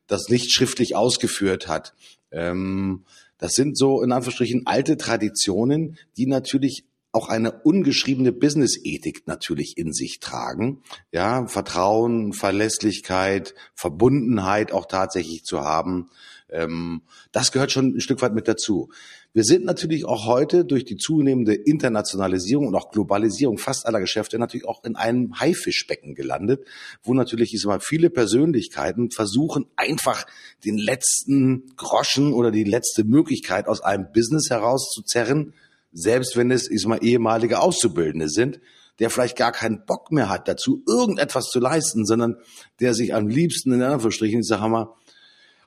das 0.07 0.29
nicht 0.29 0.53
schriftlich 0.53 0.97
ausgeführt 0.97 1.69
hat. 1.69 1.95
Ähm, 2.31 3.05
das 3.43 3.55
sind 3.55 3.77
so 3.77 4.01
in 4.03 4.13
Anführungsstrichen 4.13 4.69
alte 4.69 4.97
Traditionen, 4.97 5.99
die 6.17 6.27
natürlich 6.27 6.85
auch 7.11 7.29
eine 7.29 7.51
ungeschriebene 7.51 8.31
Business-Ethik 8.31 9.27
natürlich 9.27 9.77
in 9.77 9.93
sich 9.93 10.21
tragen. 10.21 10.81
Ja, 11.11 11.49
Vertrauen, 11.49 12.35
Verlässlichkeit, 12.35 13.57
Verbundenheit 13.75 14.71
auch 14.71 14.87
tatsächlich 14.87 15.43
zu 15.43 15.63
haben. 15.63 16.09
Ähm, 16.53 17.03
das 17.33 17.51
gehört 17.51 17.73
schon 17.73 17.97
ein 17.97 18.01
Stück 18.01 18.23
weit 18.23 18.35
mit 18.35 18.47
dazu. 18.47 18.91
Wir 19.33 19.45
sind 19.45 19.65
natürlich 19.65 20.05
auch 20.05 20.27
heute 20.27 20.65
durch 20.65 20.85
die 20.85 20.99
zunehmende 20.99 21.55
Internationalisierung 21.55 22.67
und 22.67 22.75
auch 22.75 22.91
Globalisierung 22.91 23.57
fast 23.57 23.87
aller 23.87 24.01
Geschäfte 24.01 24.39
natürlich 24.39 24.67
auch 24.67 24.85
in 24.85 24.95
einem 24.95 25.41
Haifischbecken 25.41 26.15
gelandet, 26.15 26.65
wo 27.03 27.15
natürlich 27.15 27.55
ich 27.55 27.63
sag 27.63 27.69
mal, 27.69 27.81
viele 27.81 28.11
Persönlichkeiten 28.11 29.11
versuchen 29.11 29.67
einfach 29.77 30.27
den 30.65 30.77
letzten 30.77 31.75
Groschen 31.77 32.35
oder 32.35 32.51
die 32.51 32.65
letzte 32.65 33.05
Möglichkeit 33.05 33.69
aus 33.69 33.81
einem 33.81 34.13
Business 34.13 34.51
herauszuzerren, 34.51 35.55
selbst 35.93 36.37
wenn 36.37 36.51
es 36.51 36.71
ich 36.71 36.83
sag 36.83 36.89
mal, 36.91 37.05
ehemalige 37.05 37.61
Auszubildende 37.61 38.29
sind, 38.29 38.61
der 38.99 39.09
vielleicht 39.09 39.37
gar 39.37 39.53
keinen 39.53 39.87
Bock 39.87 40.13
mehr 40.13 40.29
hat 40.29 40.47
dazu, 40.47 40.83
irgendetwas 40.87 41.47
zu 41.47 41.59
leisten, 41.59 42.05
sondern 42.05 42.37
der 42.81 42.93
sich 42.93 43.15
am 43.15 43.29
liebsten 43.29 43.73
in 43.73 43.83
Anführungsstrichen, 43.83 44.41
ich 44.41 44.47
sage 44.47 44.69
mal, 44.69 44.95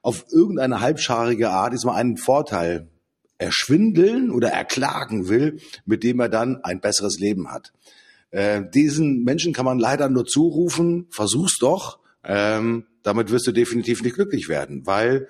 auf 0.05 0.27
irgendeine 0.31 0.81
halbscharige 0.81 1.49
Art 1.49 1.73
ist 1.73 1.83
einen 1.87 2.17
Vorteil 2.17 2.89
erschwindeln 3.39 4.29
oder 4.29 4.49
erklagen 4.49 5.29
will, 5.29 5.59
mit 5.83 6.03
dem 6.03 6.19
er 6.19 6.29
dann 6.29 6.63
ein 6.63 6.79
besseres 6.79 7.17
Leben 7.17 7.51
hat. 7.51 7.73
Äh, 8.29 8.61
diesen 8.71 9.23
Menschen 9.23 9.51
kann 9.51 9.65
man 9.65 9.79
leider 9.79 10.07
nur 10.09 10.25
zurufen, 10.25 11.07
versuch's 11.09 11.57
doch, 11.59 11.97
ähm, 12.23 12.85
damit 13.01 13.31
wirst 13.31 13.47
du 13.47 13.51
definitiv 13.51 14.03
nicht 14.03 14.13
glücklich 14.13 14.47
werden, 14.47 14.85
weil 14.85 15.27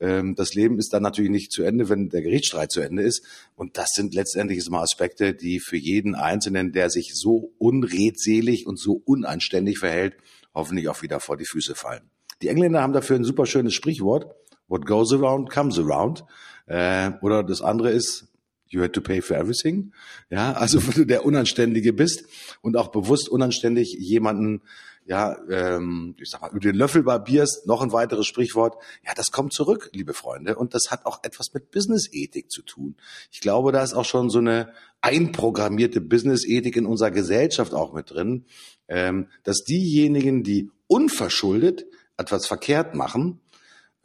ähm, 0.00 0.34
das 0.34 0.54
Leben 0.54 0.80
ist 0.80 0.92
dann 0.92 1.04
natürlich 1.04 1.30
nicht 1.30 1.52
zu 1.52 1.62
Ende, 1.62 1.88
wenn 1.88 2.08
der 2.08 2.22
Gerichtsstreit 2.22 2.72
zu 2.72 2.80
Ende 2.80 3.04
ist. 3.04 3.22
Und 3.54 3.78
das 3.78 3.90
sind 3.94 4.12
letztendlich 4.12 4.68
mal 4.68 4.82
Aspekte, 4.82 5.34
die 5.34 5.60
für 5.60 5.76
jeden 5.76 6.16
Einzelnen, 6.16 6.72
der 6.72 6.90
sich 6.90 7.12
so 7.14 7.52
unredselig 7.58 8.66
und 8.66 8.80
so 8.80 9.00
unanständig 9.04 9.78
verhält, 9.78 10.16
hoffentlich 10.52 10.88
auch 10.88 11.02
wieder 11.02 11.20
vor 11.20 11.36
die 11.36 11.46
Füße 11.46 11.76
fallen. 11.76 12.10
Die 12.42 12.48
Engländer 12.48 12.82
haben 12.82 12.92
dafür 12.92 13.16
ein 13.16 13.24
super 13.24 13.46
schönes 13.46 13.74
Sprichwort. 13.74 14.34
What 14.68 14.86
goes 14.86 15.12
around 15.12 15.50
comes 15.50 15.78
around. 15.78 16.24
Äh, 16.66 17.12
oder 17.22 17.42
das 17.42 17.62
andere 17.62 17.90
ist, 17.90 18.28
you 18.68 18.82
had 18.82 18.92
to 18.92 19.00
pay 19.00 19.22
for 19.22 19.36
everything. 19.36 19.92
Ja, 20.30 20.52
also 20.52 20.82
wenn 20.86 20.94
du 20.94 21.04
der 21.04 21.24
Unanständige 21.24 21.92
bist 21.92 22.24
und 22.62 22.76
auch 22.76 22.88
bewusst 22.88 23.28
unanständig 23.28 23.94
jemanden, 23.98 24.62
ja, 25.06 25.36
ähm, 25.48 26.16
ich 26.18 26.30
sag 26.30 26.42
mal, 26.42 26.50
über 26.50 26.58
den 26.58 26.74
Löffel 26.74 27.04
barbierst, 27.04 27.66
noch 27.66 27.80
ein 27.80 27.92
weiteres 27.92 28.26
Sprichwort, 28.26 28.74
ja, 29.06 29.12
das 29.14 29.30
kommt 29.30 29.52
zurück, 29.52 29.90
liebe 29.92 30.14
Freunde. 30.14 30.56
Und 30.56 30.74
das 30.74 30.90
hat 30.90 31.06
auch 31.06 31.22
etwas 31.22 31.54
mit 31.54 31.70
Business-Ethik 31.70 32.50
zu 32.50 32.62
tun. 32.62 32.96
Ich 33.30 33.40
glaube, 33.40 33.70
da 33.70 33.84
ist 33.84 33.94
auch 33.94 34.04
schon 34.04 34.30
so 34.30 34.38
eine 34.38 34.72
einprogrammierte 35.00 36.00
Business-Ethik 36.00 36.76
in 36.76 36.86
unserer 36.86 37.12
Gesellschaft 37.12 37.72
auch 37.72 37.92
mit 37.92 38.10
drin, 38.10 38.46
ähm, 38.88 39.28
dass 39.44 39.62
diejenigen, 39.62 40.42
die 40.42 40.70
unverschuldet 40.88 41.86
etwas 42.16 42.46
verkehrt 42.46 42.94
machen, 42.94 43.40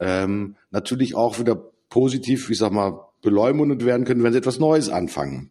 ähm, 0.00 0.56
natürlich 0.70 1.14
auch 1.14 1.38
wieder 1.38 1.56
positiv, 1.88 2.50
ich 2.50 2.58
sag 2.58 2.72
mal, 2.72 3.00
beleumundet 3.22 3.84
werden 3.84 4.04
können, 4.04 4.22
wenn 4.22 4.32
sie 4.32 4.38
etwas 4.38 4.58
Neues 4.58 4.88
anfangen. 4.88 5.50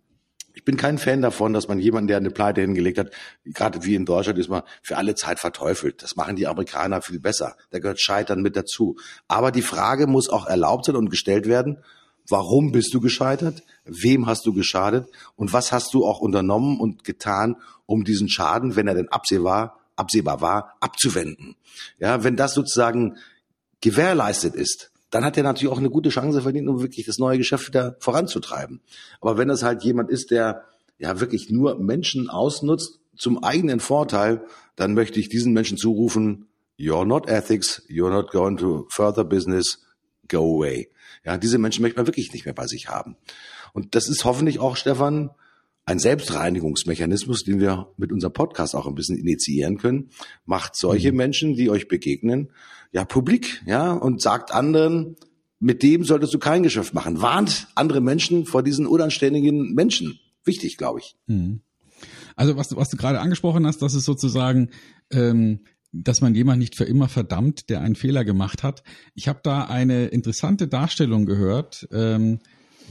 Ich 0.54 0.66
bin 0.66 0.76
kein 0.76 0.98
Fan 0.98 1.22
davon, 1.22 1.54
dass 1.54 1.70
man 1.70 1.80
jemanden, 1.80 2.10
der 2.10 2.18
eine 2.18 2.30
Pleite 2.30 2.62
hingelegt 2.62 2.98
hat, 2.98 3.12
gerade 3.46 3.86
wie 3.86 3.96
in 3.96 4.06
Deutschland 4.06 4.38
ist 4.38 4.50
man 4.50 4.64
für 4.82 4.98
alle 4.98 5.16
Zeit 5.16 5.40
verteufelt. 5.40 6.04
Das 6.04 6.18
machen 6.18 6.36
die 6.36 6.48
Amerikaner 6.48 7.02
viel 7.02 7.20
besser. 7.20 7.56
Da 7.70 7.80
gehört 7.80 8.02
Scheitern 8.02 8.42
mit 8.42 8.58
dazu. 8.58 8.98
Aber 9.30 9.52
die 9.52 9.62
Frage 9.62 10.08
muss 10.08 10.30
auch 10.30 10.48
erlaubt 10.48 10.86
sein 10.86 10.98
und 10.98 11.10
gestellt 11.10 11.48
werden, 11.48 11.78
warum 12.28 12.72
bist 12.72 12.94
du 12.94 13.00
gescheitert? 13.00 13.64
Wem 13.86 14.28
hast 14.28 14.46
du 14.46 14.54
geschadet? 14.54 15.08
Und 15.36 15.54
was 15.54 15.72
hast 15.72 15.94
du 15.94 16.06
auch 16.06 16.20
unternommen 16.20 16.80
und 16.80 17.06
getan, 17.06 17.56
um 17.86 18.04
diesen 18.04 18.30
Schaden, 18.30 18.76
wenn 18.76 18.88
er 18.88 18.96
denn 18.96 19.10
absehbar, 19.10 19.81
absehbar 20.02 20.42
war, 20.42 20.76
abzuwenden? 20.80 21.56
Ja, 22.00 22.24
wenn 22.24 22.36
das 22.36 22.54
sozusagen 22.54 23.18
gewährleistet 23.80 24.56
ist, 24.56 24.92
dann 25.10 25.26
hat 25.26 25.38
er 25.38 25.44
natürlich 25.44 25.72
auch 25.72 25.80
eine 25.80 25.90
gute 25.90 26.10
Chance 26.10 26.42
verdient, 26.42 26.70
um 26.70 26.82
wirklich 26.82 27.06
das 27.06 27.18
neue 27.18 27.38
Geschäft 27.38 27.68
wieder 27.68 27.96
voranzutreiben. 28.00 28.82
Aber 29.20 29.38
wenn 29.38 29.48
das 29.48 29.64
halt 29.64 29.84
jemand 29.84 30.10
ist, 30.10 30.32
der 30.32 30.64
ja 30.98 31.20
wirklich 31.20 31.50
nur 31.50 31.80
Menschen 31.80 32.30
ausnutzt 32.30 33.00
zum 33.18 33.44
eigenen 33.44 33.80
Vorteil, 33.80 34.46
dann 34.76 34.94
möchte 34.94 35.20
ich 35.20 35.30
diesen 35.30 35.54
Menschen 35.54 35.78
zurufen, 35.78 36.48
you're 36.80 37.06
not 37.06 37.28
ethics, 37.28 37.84
you're 37.90 38.10
not 38.10 38.32
going 38.32 38.58
to 38.58 38.88
further 38.90 39.24
business, 39.24 39.84
go 40.28 40.58
away. 40.58 40.90
Ja, 41.26 41.38
diese 41.38 41.58
Menschen 41.58 41.82
möchte 41.82 41.98
man 41.98 42.08
wirklich 42.08 42.32
nicht 42.34 42.46
mehr 42.46 42.54
bei 42.54 42.68
sich 42.68 42.88
haben. 42.88 43.18
Und 43.74 43.96
das 43.96 44.08
ist 44.08 44.26
hoffentlich 44.26 44.60
auch, 44.60 44.76
Stefan, 44.76 45.32
ein 45.92 46.00
Selbstreinigungsmechanismus, 46.00 47.44
den 47.44 47.60
wir 47.60 47.88
mit 47.98 48.12
unserem 48.12 48.34
Podcast 48.34 48.76
auch 48.76 48.88
ein 48.88 48.96
bisschen 48.96 49.18
initiieren 49.18 49.78
können. 49.78 50.10
Macht 50.46 50.76
solche 50.76 51.12
Menschen, 51.12 51.56
die 51.56 51.70
euch 51.70 51.88
begegnen, 51.88 52.52
ja, 52.92 53.06
publik, 53.06 53.62
ja, 53.66 53.92
und 53.94 54.22
sagt 54.22 54.52
anderen, 54.54 55.16
mit 55.60 55.84
dem 55.84 56.04
solltest 56.04 56.34
du 56.34 56.40
kein 56.40 56.64
Geschäft 56.64 56.94
machen. 56.94 57.22
Warnt 57.22 57.68
andere 57.76 58.02
Menschen 58.02 58.46
vor 58.46 58.64
diesen 58.64 58.88
unanständigen 58.88 59.74
Menschen. 59.74 60.20
Wichtig, 60.44 60.78
glaube 60.78 61.00
ich. 61.00 61.16
Also 62.36 62.58
was, 62.58 62.70
du- 62.70 62.78
was 62.78 62.90
du 62.90 62.98
gerade 62.98 63.20
angesprochen 63.20 63.68
hast, 63.68 63.82
dass 63.82 63.94
es 63.94 64.06
sozusagen, 64.06 64.70
ähm, 65.12 65.60
dass 65.92 66.22
man 66.22 66.34
jemand 66.34 66.60
nicht 66.60 66.76
für 66.76 66.86
immer 66.86 67.10
verdammt, 67.10 67.70
der 67.70 67.82
einen 67.82 67.96
Fehler 67.96 68.24
gemacht 68.26 68.64
hat. 68.64 68.82
Ich 69.14 69.28
habe 69.28 69.42
da 69.44 69.66
eine 69.66 70.08
interessante 70.08 70.68
Darstellung 70.68 71.26
gehört 71.26 71.88
ähm, 71.92 72.40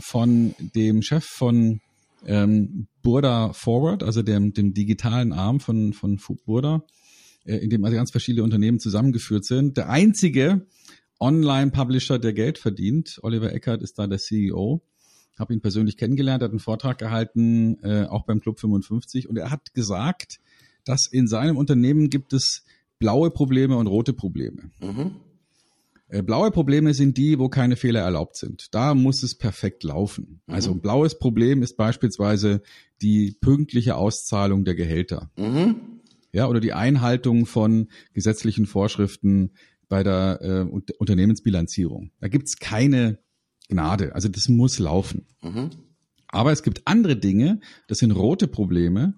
von 0.01 0.55
dem 0.59 1.03
Chef 1.03 1.25
von 1.25 1.81
ähm, 2.27 2.87
Burda 3.03 3.53
Forward, 3.53 4.03
also 4.03 4.23
dem, 4.23 4.53
dem 4.53 4.75
digitalen 4.75 5.33
Arm 5.33 5.61
von, 5.61 5.93
von 5.93 6.19
Burda, 6.45 6.85
äh, 7.45 7.57
in 7.57 7.71
dem 7.71 7.85
also 7.85 7.97
ganz 7.97 8.11
verschiedene 8.11 8.45
Unternehmen 8.45 8.81
zusammengeführt 8.81 9.45
sind. 9.45 9.77
Der 9.77 9.89
einzige 9.89 10.67
Online-Publisher, 11.19 12.19
der 12.19 12.33
Geld 12.33 12.59
verdient. 12.59 13.19
Oliver 13.23 13.53
Eckert 13.53 13.83
ist 13.83 13.99
da 13.99 14.07
der 14.07 14.19
CEO. 14.19 14.83
Habe 15.39 15.55
ihn 15.55 15.61
persönlich 15.61 15.97
kennengelernt, 15.97 16.43
hat 16.43 16.51
einen 16.51 16.61
Vortrag 16.61 16.99
gehalten, 16.99 17.79
äh, 17.83 18.05
auch 18.05 18.25
beim 18.25 18.41
Club 18.41 18.59
55. 18.59 19.29
Und 19.29 19.37
er 19.37 19.51
hat 19.51 19.73
gesagt, 19.75 20.41
dass 20.85 21.07
in 21.07 21.29
seinem 21.29 21.57
Unternehmen 21.57 22.11
gibt 22.11 22.33
es 22.33 22.65
blaue 22.99 23.31
Probleme 23.31 23.77
und 23.77 23.87
rote 23.87 24.13
Probleme. 24.13 24.71
Mhm. 24.81 25.17
Äh, 26.11 26.23
blaue 26.23 26.51
Probleme 26.51 26.93
sind 26.93 27.17
die, 27.17 27.39
wo 27.39 27.49
keine 27.49 27.77
Fehler 27.77 28.01
erlaubt 28.01 28.37
sind. 28.37 28.75
Da 28.75 28.95
muss 28.95 29.23
es 29.23 29.37
perfekt 29.37 29.85
laufen. 29.85 30.43
Mhm. 30.47 30.55
Also 30.55 30.73
ein 30.73 30.81
blaues 30.81 31.19
Problem 31.19 31.63
ist 31.63 31.77
beispielsweise 31.77 32.63
die 33.01 33.37
pünktliche 33.41 33.97
Auszahlung 33.97 34.65
der 34.65 34.75
Gehälter. 34.75 35.31
Mhm. 35.37 35.77
Ja, 36.33 36.49
oder 36.49 36.61
die 36.61 36.73
Einhaltung 36.73 37.47
von 37.47 37.89
gesetzlichen 38.13 38.67
Vorschriften 38.67 39.53
bei 39.89 40.03
der 40.03 40.41
äh, 40.43 40.93
Unternehmensbilanzierung. 40.99 42.11
Da 42.21 42.29
gibt's 42.29 42.59
keine 42.59 43.19
Gnade. 43.69 44.15
Also 44.15 44.29
das 44.29 44.49
muss 44.49 44.79
laufen. 44.79 45.27
Mhm. 45.43 45.71
Aber 46.29 46.53
es 46.53 46.63
gibt 46.63 46.87
andere 46.87 47.17
Dinge, 47.17 47.61
das 47.89 47.99
sind 47.99 48.13
rote 48.13 48.47
Probleme. 48.47 49.15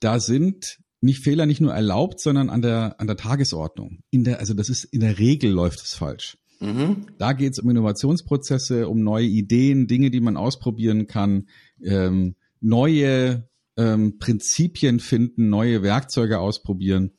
Da 0.00 0.20
sind 0.20 0.78
nicht 1.04 1.22
Fehler 1.22 1.46
nicht 1.46 1.60
nur 1.60 1.72
erlaubt, 1.72 2.20
sondern 2.20 2.48
an 2.48 2.62
der, 2.62 2.98
an 2.98 3.06
der 3.06 3.16
Tagesordnung. 3.16 4.00
In 4.10 4.24
der, 4.24 4.40
also 4.40 4.54
das 4.54 4.68
ist 4.68 4.84
in 4.84 5.00
der 5.00 5.18
Regel 5.18 5.50
läuft 5.50 5.82
es 5.82 5.94
falsch. 5.94 6.38
Mhm. 6.60 7.06
Da 7.18 7.32
geht 7.32 7.52
es 7.52 7.58
um 7.58 7.68
Innovationsprozesse, 7.68 8.88
um 8.88 9.02
neue 9.02 9.26
Ideen, 9.26 9.86
Dinge, 9.86 10.10
die 10.10 10.20
man 10.20 10.36
ausprobieren 10.36 11.06
kann, 11.06 11.48
ähm, 11.82 12.36
neue 12.60 13.48
ähm, 13.76 14.18
Prinzipien 14.18 14.98
finden, 14.98 15.50
neue 15.50 15.82
Werkzeuge 15.82 16.38
ausprobieren. 16.38 17.12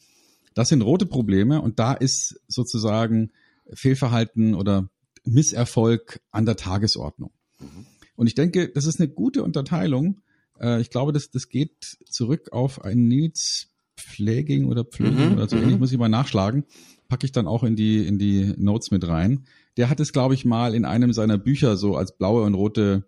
Das 0.55 0.69
sind 0.69 0.81
rote 0.81 1.05
Probleme 1.05 1.61
und 1.61 1.77
da 1.79 1.93
ist 1.93 2.39
sozusagen 2.47 3.31
Fehlverhalten 3.73 4.55
oder 4.55 4.89
Misserfolg 5.25 6.21
an 6.31 6.45
der 6.45 6.55
Tagesordnung. 6.55 7.31
Mhm. 7.59 7.85
Und 8.15 8.27
ich 8.27 8.35
denke, 8.35 8.69
das 8.69 8.85
ist 8.85 8.99
eine 8.99 9.09
gute 9.09 9.43
Unterteilung. 9.43 10.21
Äh, 10.59 10.81
ich 10.81 10.89
glaube, 10.89 11.11
das, 11.11 11.29
das 11.29 11.49
geht 11.49 11.97
zurück 12.09 12.51
auf 12.51 12.83
ein 12.83 13.07
Needs 13.07 13.74
Pfleging 14.05 14.65
oder 14.65 14.83
Pfleging 14.83 15.29
mhm, 15.29 15.33
oder 15.33 15.47
so 15.47 15.55
ähnlich, 15.55 15.75
mhm. 15.75 15.79
muss 15.79 15.91
ich 15.91 15.97
mal 15.97 16.09
nachschlagen. 16.09 16.63
Packe 17.07 17.25
ich 17.25 17.31
dann 17.31 17.47
auch 17.47 17.63
in 17.63 17.75
die, 17.75 18.05
in 18.05 18.17
die 18.17 18.53
Notes 18.57 18.91
mit 18.91 19.07
rein. 19.07 19.45
Der 19.77 19.89
hat 19.89 19.99
es, 19.99 20.13
glaube 20.13 20.33
ich, 20.33 20.45
mal 20.45 20.73
in 20.73 20.85
einem 20.85 21.13
seiner 21.13 21.37
Bücher 21.37 21.77
so 21.77 21.95
als 21.95 22.17
blaue 22.17 22.43
und 22.43 22.53
rote 22.53 23.05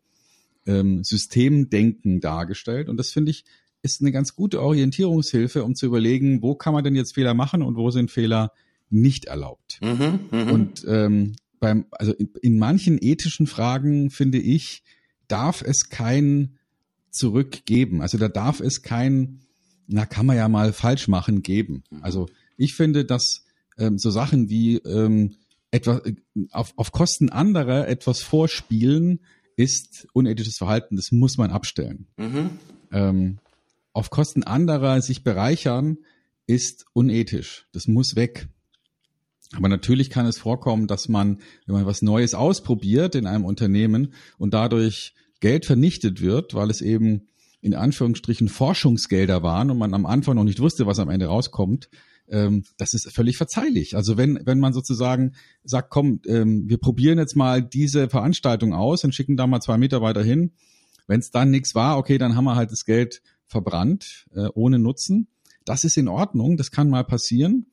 ähm, 0.66 1.04
Systemdenken 1.04 2.20
dargestellt. 2.20 2.90
Und 2.90 2.98
das 2.98 3.12
finde 3.12 3.32
ich, 3.32 3.46
ist 3.82 4.02
eine 4.02 4.12
ganz 4.12 4.36
gute 4.36 4.62
Orientierungshilfe, 4.62 5.64
um 5.64 5.76
zu 5.76 5.86
überlegen, 5.86 6.42
wo 6.42 6.56
kann 6.56 6.74
man 6.74 6.84
denn 6.84 6.96
jetzt 6.96 7.14
Fehler 7.14 7.34
machen 7.34 7.62
und 7.62 7.76
wo 7.76 7.90
sind 7.90 8.12
Fehler 8.12 8.52
nicht 8.90 9.26
erlaubt. 9.26 9.80
Mhm, 9.82 10.20
mh. 10.32 10.52
Und 10.52 10.86
ähm, 10.88 11.36
beim, 11.60 11.86
also 11.92 12.14
in, 12.14 12.30
in 12.42 12.60
manchen 12.60 12.98
ethischen 13.02 13.48
Fragen 13.48 14.10
finde 14.10 14.40
ich, 14.40 14.84
darf 15.28 15.62
es 15.62 15.90
kein 15.90 16.58
Zurückgeben. 17.10 18.02
Also 18.02 18.18
da 18.18 18.28
darf 18.30 18.60
es 18.60 18.82
kein 18.82 19.40
na, 19.88 20.06
kann 20.06 20.26
man 20.26 20.38
ja 20.38 20.48
mal 20.48 20.74
falsch 20.74 21.08
machen, 21.08 21.42
geben. 21.42 21.84
Mhm. 21.90 22.04
Also 22.04 22.28
ich 22.58 22.76
finde, 22.76 23.06
dass 23.06 23.46
ähm, 23.78 23.98
so 23.98 24.12
Sachen 24.12 24.50
wie 24.50 24.78
ähm, 24.78 25.36
etwas 25.72 26.06
äh, 26.06 26.16
auf, 26.52 26.74
auf 26.76 26.92
Kosten 26.92 27.30
anderer 27.30 27.88
etwas 27.88 28.22
vorspielen, 28.22 29.22
ist 29.56 30.08
unethisches 30.14 30.58
Verhalten. 30.58 30.96
Das 30.96 31.12
muss 31.12 31.38
man 31.38 31.50
abstellen. 31.50 32.08
Mhm. 32.18 32.50
Ähm, 32.92 33.38
auf 33.94 34.10
Kosten 34.10 34.44
anderer 34.44 35.02
sich 35.02 35.24
bereichern 35.24 35.98
ist 36.46 36.86
unethisch. 36.94 37.68
Das 37.74 37.88
muss 37.88 38.16
weg. 38.16 38.48
Aber 39.56 39.70
natürlich 39.70 40.10
kann 40.10 40.26
es 40.26 40.38
vorkommen, 40.38 40.88
dass 40.88 41.08
man, 41.08 41.40
wenn 41.66 41.76
man 41.76 41.86
was 41.86 42.02
Neues 42.02 42.36
ausprobiert 42.36 43.16
in 43.16 43.26
einem 43.26 43.46
Unternehmen 43.46 44.14
und 44.38 44.54
dadurch 44.54 45.14
Geld 45.40 45.66
vernichtet 45.66 46.22
wird, 46.22 46.54
weil 46.54 46.70
es 46.70 46.82
eben 46.82 47.28
in 47.62 47.74
Anführungsstrichen 47.74 48.50
Forschungsgelder 48.50 49.44
waren 49.44 49.72
und 49.72 49.78
man 49.78 49.94
am 49.94 50.06
Anfang 50.06 50.36
noch 50.36 50.44
nicht 50.44 50.60
wusste, 50.60 50.86
was 50.86 51.00
am 51.00 51.10
Ende 51.10 51.28
rauskommt, 51.28 51.90
ähm, 52.30 52.64
das 52.78 52.94
ist 52.94 53.12
völlig 53.14 53.38
verzeihlich. 53.38 53.96
Also 53.96 54.18
wenn, 54.18 54.40
wenn 54.46 54.60
man 54.60 54.74
sozusagen 54.74 55.34
sagt, 55.64 55.90
komm, 55.90 56.22
ähm, 56.28 56.66
wir 56.68 56.78
probieren 56.78 57.18
jetzt 57.18 57.36
mal 57.36 57.62
diese 57.62 58.10
Veranstaltung 58.10 58.74
aus 58.74 59.04
und 59.04 59.16
schicken 59.16 59.38
da 59.38 59.48
mal 59.48 59.62
zwei 59.62 59.78
Mitarbeiter 59.78 60.24
hin. 60.24 60.52
Wenn 61.08 61.20
es 61.20 61.32
dann 61.32 61.52
nichts 61.52 61.74
war, 61.74 61.98
okay, 61.98 62.18
dann 62.18 62.36
haben 62.36 62.44
wir 62.44 62.56
halt 62.56 62.72
das 62.72 62.86
Geld 62.86 63.22
verbrannt, 63.46 64.26
äh, 64.36 64.50
ohne 64.54 64.78
Nutzen. 64.78 65.28
Das 65.64 65.84
ist 65.84 65.98
in 65.98 66.08
Ordnung, 66.08 66.58
das 66.58 66.72
kann 66.72 66.90
mal 66.90 67.04
passieren. 67.04 67.68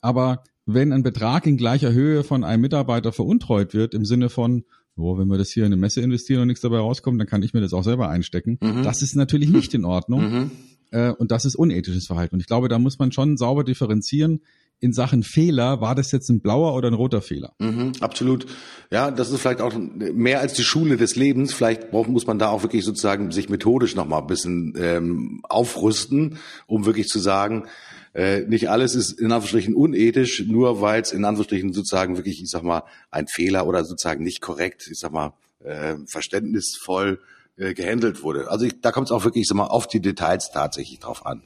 Aber 0.00 0.44
wenn 0.66 0.92
ein 0.92 1.02
Betrag 1.02 1.46
in 1.46 1.56
gleicher 1.56 1.92
Höhe 1.92 2.24
von 2.24 2.44
einem 2.44 2.62
Mitarbeiter 2.62 3.12
veruntreut 3.12 3.74
wird, 3.74 3.94
im 3.94 4.04
Sinne 4.04 4.28
von, 4.28 4.64
oh, 4.96 5.18
wenn 5.18 5.28
wir 5.28 5.38
das 5.38 5.50
hier 5.50 5.64
in 5.64 5.72
eine 5.72 5.80
Messe 5.80 6.00
investieren 6.00 6.42
und 6.42 6.48
nichts 6.48 6.62
dabei 6.62 6.78
rauskommt, 6.78 7.20
dann 7.20 7.26
kann 7.26 7.42
ich 7.42 7.54
mir 7.54 7.60
das 7.60 7.72
auch 7.72 7.84
selber 7.84 8.08
einstecken. 8.08 8.58
Mhm. 8.60 8.82
Das 8.82 9.02
ist 9.02 9.16
natürlich 9.16 9.50
nicht 9.50 9.74
in 9.74 9.84
Ordnung. 9.84 10.22
Mhm. 10.22 10.50
Äh, 10.90 11.10
und 11.10 11.30
das 11.30 11.44
ist 11.44 11.56
unethisches 11.56 12.06
Verhalten. 12.06 12.36
Und 12.36 12.40
ich 12.40 12.46
glaube, 12.46 12.68
da 12.68 12.78
muss 12.78 12.98
man 12.98 13.12
schon 13.12 13.36
sauber 13.36 13.64
differenzieren 13.64 14.40
in 14.84 14.92
Sachen 14.92 15.22
Fehler, 15.22 15.80
war 15.80 15.94
das 15.94 16.12
jetzt 16.12 16.28
ein 16.28 16.40
blauer 16.40 16.74
oder 16.74 16.88
ein 16.88 16.94
roter 16.94 17.22
Fehler? 17.22 17.54
Mhm, 17.58 17.92
absolut. 18.00 18.46
Ja, 18.90 19.10
das 19.10 19.30
ist 19.30 19.40
vielleicht 19.40 19.62
auch 19.62 19.72
mehr 19.74 20.40
als 20.40 20.52
die 20.52 20.62
Schule 20.62 20.98
des 20.98 21.16
Lebens. 21.16 21.54
Vielleicht 21.54 21.92
muss 21.92 22.26
man 22.26 22.38
da 22.38 22.50
auch 22.50 22.62
wirklich 22.62 22.84
sozusagen 22.84 23.30
sich 23.30 23.48
methodisch 23.48 23.94
nochmal 23.94 24.20
ein 24.20 24.26
bisschen 24.26 24.74
ähm, 24.76 25.40
aufrüsten, 25.48 26.38
um 26.66 26.84
wirklich 26.84 27.08
zu 27.08 27.18
sagen, 27.18 27.64
äh, 28.12 28.40
nicht 28.42 28.68
alles 28.68 28.94
ist 28.94 29.18
in 29.18 29.32
Anführungsstrichen 29.32 29.74
unethisch, 29.74 30.44
nur 30.46 30.82
weil 30.82 31.00
es 31.00 31.12
in 31.12 31.24
Anführungsstrichen 31.24 31.72
sozusagen 31.72 32.18
wirklich, 32.18 32.42
ich 32.42 32.50
sag 32.50 32.62
mal, 32.62 32.82
ein 33.10 33.26
Fehler 33.26 33.66
oder 33.66 33.84
sozusagen 33.84 34.22
nicht 34.22 34.42
korrekt, 34.42 34.86
ich 34.90 34.98
sag 34.98 35.12
mal, 35.12 35.32
äh, 35.64 35.96
verständnisvoll 36.06 37.20
äh, 37.56 37.72
gehandelt 37.72 38.22
wurde. 38.22 38.50
Also 38.50 38.66
ich, 38.66 38.80
da 38.80 38.92
kommt 38.92 39.08
es 39.08 39.12
auch 39.12 39.24
wirklich, 39.24 39.42
ich 39.42 39.48
sag 39.48 39.56
mal, 39.56 39.66
auf 39.66 39.86
die 39.86 40.00
Details 40.00 40.50
tatsächlich 40.52 40.98
drauf 40.98 41.24
an. 41.24 41.42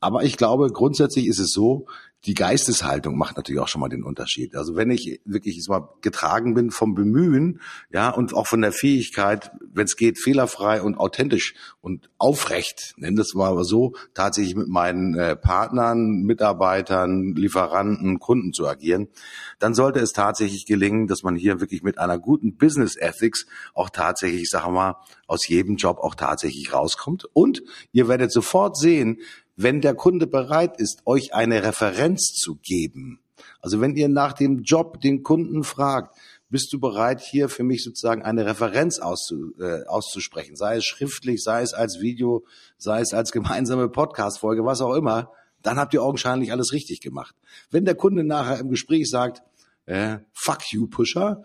Aber 0.00 0.24
ich 0.24 0.36
glaube, 0.36 0.70
grundsätzlich 0.70 1.26
ist 1.26 1.38
es 1.38 1.50
so, 1.50 1.86
die 2.24 2.34
Geisteshaltung 2.34 3.18
macht 3.18 3.36
natürlich 3.36 3.60
auch 3.60 3.68
schon 3.68 3.80
mal 3.80 3.88
den 3.88 4.04
Unterschied. 4.04 4.54
Also 4.54 4.76
wenn 4.76 4.90
ich 4.90 5.20
wirklich 5.24 5.66
mal 5.68 5.88
getragen 6.02 6.54
bin 6.54 6.70
vom 6.70 6.94
Bemühen, 6.94 7.60
ja, 7.90 8.10
und 8.10 8.32
auch 8.34 8.46
von 8.46 8.62
der 8.62 8.72
Fähigkeit, 8.72 9.50
wenn 9.72 9.86
es 9.86 9.96
geht, 9.96 10.18
fehlerfrei 10.18 10.82
und 10.82 10.98
authentisch 10.98 11.54
und 11.80 12.10
aufrecht, 12.18 12.94
nennen 12.96 13.16
das 13.16 13.34
mal 13.34 13.64
so, 13.64 13.94
tatsächlich 14.14 14.54
mit 14.54 14.68
meinen 14.68 15.18
äh, 15.18 15.34
Partnern, 15.34 16.22
Mitarbeitern, 16.22 17.34
Lieferanten, 17.34 18.20
Kunden 18.20 18.52
zu 18.52 18.68
agieren, 18.68 19.08
dann 19.58 19.74
sollte 19.74 19.98
es 19.98 20.12
tatsächlich 20.12 20.66
gelingen, 20.66 21.08
dass 21.08 21.24
man 21.24 21.34
hier 21.34 21.60
wirklich 21.60 21.82
mit 21.82 21.98
einer 21.98 22.18
guten 22.18 22.56
Business 22.56 22.96
Ethics 22.96 23.46
auch 23.74 23.90
tatsächlich, 23.90 24.48
sagen 24.48 24.68
wir 24.68 24.72
mal, 24.72 24.96
aus 25.26 25.48
jedem 25.48 25.76
Job 25.76 25.98
auch 25.98 26.14
tatsächlich 26.14 26.72
rauskommt. 26.72 27.26
Und 27.32 27.62
ihr 27.90 28.06
werdet 28.06 28.30
sofort 28.30 28.76
sehen, 28.76 29.18
wenn 29.62 29.80
der 29.80 29.94
Kunde 29.94 30.26
bereit 30.26 30.78
ist, 30.78 31.02
euch 31.06 31.34
eine 31.34 31.62
Referenz 31.62 32.32
zu 32.34 32.56
geben, 32.56 33.20
also 33.60 33.80
wenn 33.80 33.96
ihr 33.96 34.08
nach 34.08 34.32
dem 34.32 34.62
Job 34.62 35.00
den 35.00 35.22
Kunden 35.22 35.64
fragt, 35.64 36.16
bist 36.50 36.72
du 36.72 36.78
bereit, 36.78 37.20
hier 37.20 37.48
für 37.48 37.62
mich 37.62 37.82
sozusagen 37.82 38.22
eine 38.22 38.44
Referenz 38.44 38.98
auszu, 38.98 39.54
äh, 39.58 39.84
auszusprechen, 39.86 40.54
sei 40.54 40.76
es 40.76 40.84
schriftlich, 40.84 41.42
sei 41.42 41.62
es 41.62 41.72
als 41.72 42.00
Video, 42.00 42.44
sei 42.76 43.00
es 43.00 43.14
als 43.14 43.32
gemeinsame 43.32 43.88
Podcast-Folge, 43.88 44.64
was 44.64 44.82
auch 44.82 44.94
immer, 44.94 45.30
dann 45.62 45.78
habt 45.78 45.94
ihr 45.94 46.02
augenscheinlich 46.02 46.52
alles 46.52 46.72
richtig 46.72 47.00
gemacht. 47.00 47.34
Wenn 47.70 47.84
der 47.84 47.94
Kunde 47.94 48.24
nachher 48.24 48.58
im 48.58 48.68
Gespräch 48.68 49.08
sagt, 49.08 49.42
äh, 49.86 50.18
fuck 50.32 50.72
you, 50.72 50.88
Pusher, 50.88 51.44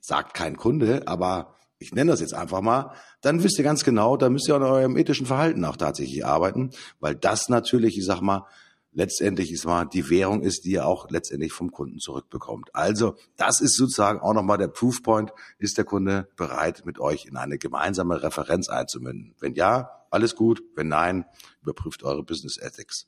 sagt 0.00 0.34
kein 0.34 0.56
Kunde, 0.56 1.02
aber 1.06 1.55
ich 1.86 1.94
nenne 1.94 2.10
das 2.10 2.20
jetzt 2.20 2.34
einfach 2.34 2.60
mal, 2.60 2.92
dann 3.20 3.44
wisst 3.44 3.58
ihr 3.58 3.64
ganz 3.64 3.84
genau, 3.84 4.16
da 4.16 4.28
müsst 4.28 4.48
ihr 4.48 4.56
an 4.56 4.62
eurem 4.62 4.96
ethischen 4.96 5.26
Verhalten 5.26 5.64
auch 5.64 5.76
tatsächlich 5.76 6.26
arbeiten, 6.26 6.70
weil 6.98 7.14
das 7.14 7.48
natürlich, 7.48 7.96
ich 7.96 8.04
sag 8.04 8.20
mal, 8.20 8.46
letztendlich 8.92 9.52
ist 9.52 9.66
mal 9.66 9.84
die 9.84 10.10
Währung 10.10 10.42
ist, 10.42 10.64
die 10.64 10.72
ihr 10.72 10.86
auch 10.86 11.08
letztendlich 11.10 11.52
vom 11.52 11.70
Kunden 11.70 12.00
zurückbekommt. 12.00 12.74
Also 12.74 13.14
das 13.36 13.60
ist 13.60 13.76
sozusagen 13.76 14.20
auch 14.20 14.32
nochmal 14.32 14.58
der 14.58 14.68
Proofpoint. 14.68 15.32
Ist 15.58 15.76
der 15.76 15.84
Kunde 15.84 16.28
bereit, 16.34 16.84
mit 16.86 16.98
euch 16.98 17.26
in 17.26 17.36
eine 17.36 17.58
gemeinsame 17.58 18.22
Referenz 18.22 18.68
einzumünden? 18.68 19.34
Wenn 19.38 19.54
ja, 19.54 19.90
alles 20.10 20.34
gut. 20.34 20.62
Wenn 20.74 20.88
nein, 20.88 21.26
überprüft 21.62 22.04
eure 22.04 22.22
Business 22.24 22.56
Ethics. 22.56 23.06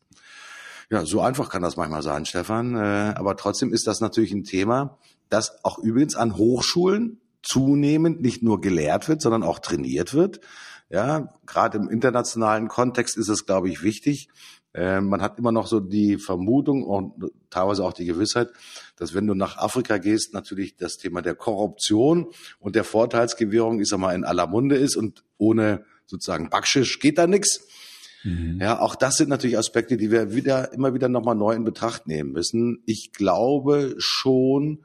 Ja, 0.91 1.07
so 1.07 1.23
einfach 1.23 1.49
kann 1.49 1.63
das 1.63 1.77
manchmal 1.77 2.03
sein, 2.03 2.27
Stefan. 2.27 2.77
Äh, 2.77 3.15
aber 3.17 3.37
trotzdem 3.37 3.73
ist 3.73 3.87
das 3.87 4.01
natürlich 4.01 4.33
ein 4.33 4.45
Thema, 4.45 4.99
das 5.31 5.65
auch 5.65 5.79
übrigens 5.79 6.17
an 6.17 6.37
Hochschulen 6.37 7.21
zunehmend 7.49 8.21
nicht 8.21 8.43
nur 8.43 8.61
gelehrt 8.61 9.09
wird, 9.09 9.23
sondern 9.23 9.43
auch 9.43 9.59
trainiert 9.59 10.13
wird. 10.13 10.41
Ja, 10.91 11.35
gerade 11.47 11.79
im 11.79 11.89
internationalen 11.89 12.69
Kontext 12.69 13.17
ist 13.17 13.29
es, 13.29 13.47
glaube 13.47 13.69
ich, 13.69 13.83
wichtig. 13.83 14.29
Äh, 14.75 15.01
man 15.01 15.23
hat 15.23 15.39
immer 15.39 15.53
noch 15.53 15.67
so 15.67 15.81
die 15.81 16.19
Vermutung 16.19 16.83
und 16.83 17.31
teilweise 17.51 17.85
auch 17.85 17.93
die 17.93 18.05
Gewissheit, 18.05 18.51
dass 18.97 19.15
wenn 19.15 19.27
du 19.27 19.35
nach 19.35 19.57
Afrika 19.57 19.99
gehst, 19.99 20.35
natürlich 20.35 20.77
das 20.77 20.99
Thema 20.99 21.23
der 21.23 21.35
Korruption 21.35 22.29
und 22.59 22.75
der 22.75 22.85
Vorteilsgewährung, 22.85 23.81
ich 23.81 23.89
sag 23.89 23.99
mal, 23.99 24.15
in 24.15 24.25
aller 24.25 24.47
Munde 24.47 24.77
ist 24.77 24.97
und 24.97 25.25
ohne 25.39 25.85
sozusagen 26.07 26.51
Backschisch 26.51 27.01
geht 27.01 27.19
da 27.19 27.27
nix. 27.27 27.67
Mhm. 28.25 28.59
Ja, 28.61 28.81
auch 28.81 28.95
das 28.95 29.17
sind 29.17 29.29
natürlich 29.29 29.59
Aspekte, 29.59 29.97
die 29.97 30.11
wir 30.11 30.35
wieder 30.35 30.73
immer 30.73 30.95
wieder 30.95 31.09
nochmal 31.09 31.35
neu 31.37 31.55
in 31.55 31.65
Betracht 31.65 32.07
nehmen 32.07 32.33
müssen. 32.33 32.83
Ich 32.87 33.13
glaube 33.13 33.95
schon, 33.99 34.85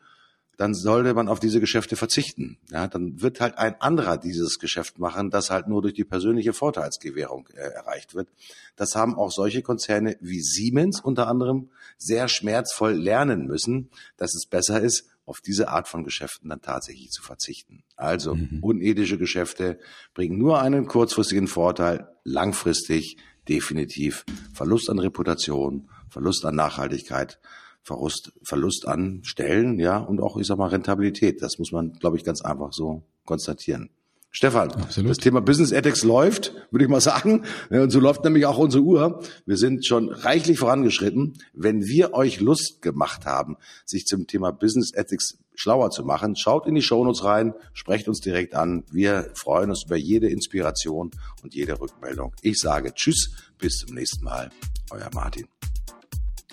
dann 0.57 0.73
sollte 0.73 1.13
man 1.13 1.27
auf 1.27 1.39
diese 1.39 1.59
Geschäfte 1.59 1.95
verzichten. 1.95 2.57
Ja, 2.69 2.87
dann 2.87 3.21
wird 3.21 3.41
halt 3.41 3.57
ein 3.57 3.79
anderer 3.81 4.17
dieses 4.17 4.59
Geschäft 4.59 4.99
machen, 4.99 5.29
das 5.29 5.49
halt 5.49 5.67
nur 5.67 5.81
durch 5.81 5.93
die 5.93 6.03
persönliche 6.03 6.53
Vorteilsgewährung 6.53 7.47
äh, 7.53 7.59
erreicht 7.59 8.13
wird. 8.13 8.29
Das 8.75 8.95
haben 8.95 9.15
auch 9.15 9.31
solche 9.31 9.61
Konzerne 9.61 10.17
wie 10.21 10.41
Siemens 10.41 11.01
unter 11.01 11.27
anderem 11.27 11.69
sehr 11.97 12.27
schmerzvoll 12.27 12.93
lernen 12.93 13.45
müssen, 13.47 13.89
dass 14.17 14.35
es 14.35 14.45
besser 14.45 14.81
ist, 14.81 15.09
auf 15.25 15.39
diese 15.39 15.69
Art 15.69 15.87
von 15.87 16.03
Geschäften 16.03 16.49
dann 16.49 16.61
tatsächlich 16.61 17.09
zu 17.11 17.23
verzichten. 17.23 17.83
Also 17.95 18.35
mhm. 18.35 18.59
unethische 18.61 19.17
Geschäfte 19.17 19.79
bringen 20.13 20.37
nur 20.37 20.61
einen 20.61 20.85
kurzfristigen 20.85 21.47
Vorteil, 21.47 22.09
langfristig 22.23 23.17
definitiv 23.47 24.25
Verlust 24.53 24.89
an 24.89 24.99
Reputation, 24.99 25.89
Verlust 26.09 26.45
an 26.45 26.55
Nachhaltigkeit, 26.55 27.39
Verlust, 27.83 28.31
Verlust 28.43 28.87
an 28.87 29.19
Stellen, 29.23 29.77
ja, 29.77 29.97
und 29.97 30.21
auch, 30.21 30.37
ich 30.37 30.47
sag 30.47 30.57
mal, 30.57 30.69
Rentabilität. 30.69 31.41
Das 31.41 31.59
muss 31.59 31.71
man, 31.71 31.93
glaube 31.93 32.17
ich, 32.17 32.23
ganz 32.23 32.41
einfach 32.41 32.71
so 32.71 33.03
konstatieren. 33.25 33.89
Stefan, 34.35 34.71
Absolut. 34.71 35.11
das 35.11 35.19
Thema 35.19 35.41
Business 35.41 35.71
Ethics 35.71 36.03
läuft, 36.03 36.55
würde 36.71 36.85
ich 36.85 36.89
mal 36.89 37.01
sagen. 37.01 37.43
Und 37.69 37.91
so 37.91 37.99
läuft 37.99 38.23
nämlich 38.23 38.47
auch 38.47 38.57
unsere 38.57 38.83
Uhr. 38.83 39.21
Wir 39.45 39.57
sind 39.57 39.85
schon 39.85 40.09
reichlich 40.09 40.57
vorangeschritten. 40.57 41.37
Wenn 41.53 41.85
wir 41.85 42.15
euch 42.15 42.39
Lust 42.39 42.81
gemacht 42.81 43.27
haben, 43.27 43.57
sich 43.85 44.07
zum 44.07 44.25
Thema 44.25 44.51
Business 44.51 44.91
Ethics 44.91 45.37
schlauer 45.53 45.91
zu 45.91 46.03
machen, 46.03 46.35
schaut 46.35 46.65
in 46.65 46.73
die 46.73 46.81
Shownotes 46.81 47.23
rein, 47.23 47.53
sprecht 47.73 48.07
uns 48.07 48.21
direkt 48.21 48.55
an. 48.55 48.85
Wir 48.91 49.29
freuen 49.35 49.69
uns 49.69 49.83
über 49.85 49.97
jede 49.97 50.29
Inspiration 50.29 51.11
und 51.43 51.53
jede 51.53 51.79
Rückmeldung. 51.79 52.33
Ich 52.41 52.59
sage 52.59 52.91
Tschüss, 52.95 53.35
bis 53.59 53.77
zum 53.77 53.93
nächsten 53.93 54.23
Mal. 54.23 54.49
Euer 54.89 55.11
Martin. 55.13 55.45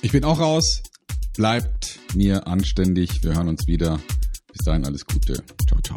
Ich 0.02 0.12
bin 0.12 0.24
auch 0.24 0.38
raus. 0.38 0.82
Bleibt 1.36 1.98
mir 2.14 2.46
anständig. 2.46 3.22
Wir 3.22 3.34
hören 3.34 3.48
uns 3.48 3.66
wieder. 3.66 4.00
Bis 4.52 4.64
dahin 4.64 4.84
alles 4.84 5.06
Gute. 5.06 5.42
Ciao, 5.66 5.80
ciao. 5.82 5.96